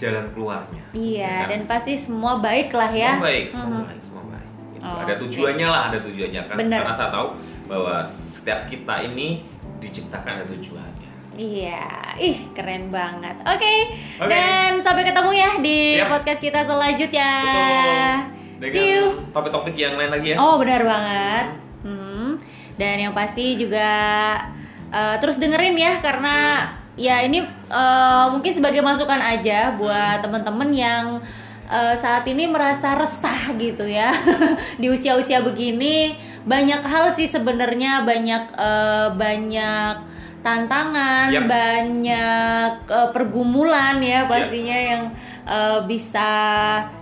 jalan 0.00 0.24
keluarnya 0.32 0.82
Iya, 0.90 1.20
ya 1.20 1.32
kan? 1.38 1.46
dan 1.46 1.60
pasti 1.66 1.92
semua 1.94 2.32
baik 2.38 2.72
lah 2.72 2.88
ya. 2.88 3.12
semua 3.14 3.26
baik 3.26 3.44
semua 3.46 3.66
Mhm. 3.70 3.84
baik 3.84 4.02
semua 4.02 4.24
baik 4.26 4.48
Gitu. 4.70 4.82
Oh, 4.82 4.98
ada 4.98 5.14
tujuannya 5.14 5.68
lah 5.68 5.82
ada 5.86 5.98
tujuannya 6.00 6.42
kan 6.42 6.56
Bener. 6.56 6.78
karena 6.80 6.94
saya 6.94 7.10
tahu 7.10 7.28
bahwa 7.66 7.94
setiap 8.32 8.60
kita 8.64 8.94
ini 9.04 9.44
diciptakan 9.78 10.32
ada 10.38 10.46
tujuannya 10.48 10.98
Iya, 11.32 11.86
ih 12.18 12.52
keren 12.52 12.90
banget. 12.90 13.32
Oke, 13.42 13.74
Oke. 14.18 14.28
dan 14.28 14.76
sampai 14.76 15.04
ketemu 15.04 15.30
ya 15.32 15.50
di 15.58 15.96
Yap. 15.96 16.10
podcast 16.10 16.36
kita 16.38 16.64
selanjutnya. 16.64 17.32
betul 18.56 18.72
See 18.74 18.88
you. 18.90 19.04
topik-topik 19.30 19.72
yang 19.72 19.96
lain 19.96 20.10
lagi 20.10 20.28
ya 20.28 20.36
Oh 20.36 20.56
benar 20.56 20.82
banget. 20.82 21.46
Hmm. 21.80 22.36
Dan 22.74 22.96
yang 22.98 23.12
pasti 23.12 23.56
juga 23.56 23.88
eh, 24.90 25.16
terus 25.16 25.36
dengerin 25.36 25.76
ya 25.76 25.96
karena 25.98 26.66
ya 27.00 27.24
ini 27.24 27.40
eh, 27.72 28.26
mungkin 28.28 28.52
sebagai 28.52 28.84
masukan 28.84 29.16
aja 29.16 29.72
buat 29.80 30.20
teman-teman 30.20 30.68
yang 30.68 31.04
eh, 31.64 31.96
saat 31.96 32.28
ini 32.28 32.44
merasa 32.44 32.92
resah 33.00 33.56
gitu 33.56 33.88
ya 33.88 34.12
di 34.80 34.92
usia-usia 34.92 35.40
begini 35.40 36.20
banyak 36.44 36.84
hal 36.84 37.08
sih 37.16 37.24
sebenarnya 37.24 38.04
banyak 38.04 38.44
eh, 38.52 39.08
banyak 39.16 39.94
tantangan 40.40 41.28
Yap. 41.28 41.44
banyak 41.48 42.72
eh, 42.84 43.08
pergumulan 43.12 44.00
ya 44.00 44.24
pastinya 44.28 44.76
yang 44.76 45.02
eh, 45.44 45.80
bisa 45.84 46.30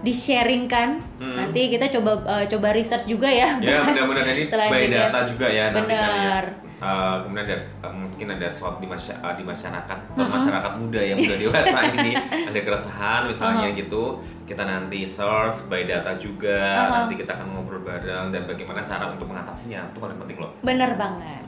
di-sharingkan. 0.03 1.03
Hmm. 1.19 1.37
Nanti 1.39 1.71
kita 1.71 1.87
coba 1.99 2.19
eh, 2.39 2.45
coba 2.51 2.75
research 2.75 3.07
juga 3.07 3.31
ya. 3.31 3.59
Ya 3.63 3.87
benar-benar 3.87 4.27
ini 4.35 4.51
by 4.51 4.87
data 4.91 5.21
juga 5.27 5.47
ya 5.47 5.71
ya. 5.71 5.75
Benar 5.75 6.68
uh, 6.83 7.23
kemudian 7.23 7.47
ada 7.47 7.59
eh, 7.61 7.95
mungkin 7.95 8.27
ada 8.35 8.47
slot 8.51 8.81
di, 8.83 8.87
masy 8.87 9.13
eh, 9.13 9.35
di 9.37 9.45
masyarakat 9.45 9.99
uh 10.15 10.19
-huh. 10.19 10.31
masyarakat 10.31 10.73
muda 10.79 11.01
yang 11.03 11.19
sudah 11.21 11.39
dewasa 11.39 11.79
ini 11.95 12.13
ada 12.51 12.61
keresahan 12.63 13.21
misalnya 13.29 13.69
uh 13.69 13.75
-huh. 13.75 13.81
gitu 13.81 14.05
kita 14.49 14.65
nanti 14.65 15.05
source 15.05 15.69
by 15.69 15.85
data 15.85 16.17
juga 16.17 16.75
uh 16.75 16.85
-huh. 16.87 16.93
nanti 17.05 17.15
kita 17.21 17.33
akan 17.35 17.47
ngobrol 17.55 17.83
bareng 17.85 18.33
dan 18.33 18.43
bagaimana 18.47 18.81
cara 18.83 19.11
untuk 19.13 19.29
mengatasinya 19.29 19.91
itu 19.91 19.99
paling 20.01 20.19
penting 20.19 20.39
loh 20.41 20.51
bener 20.63 20.91
banget 20.95 21.43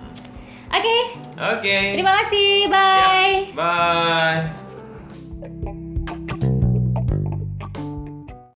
oke 0.71 0.79
okay. 0.79 1.01
oke 1.39 1.61
okay. 1.63 1.85
terima 1.95 2.13
kasih 2.23 2.69
bye 2.69 3.35
ya, 3.51 3.57
bye 3.57 5.80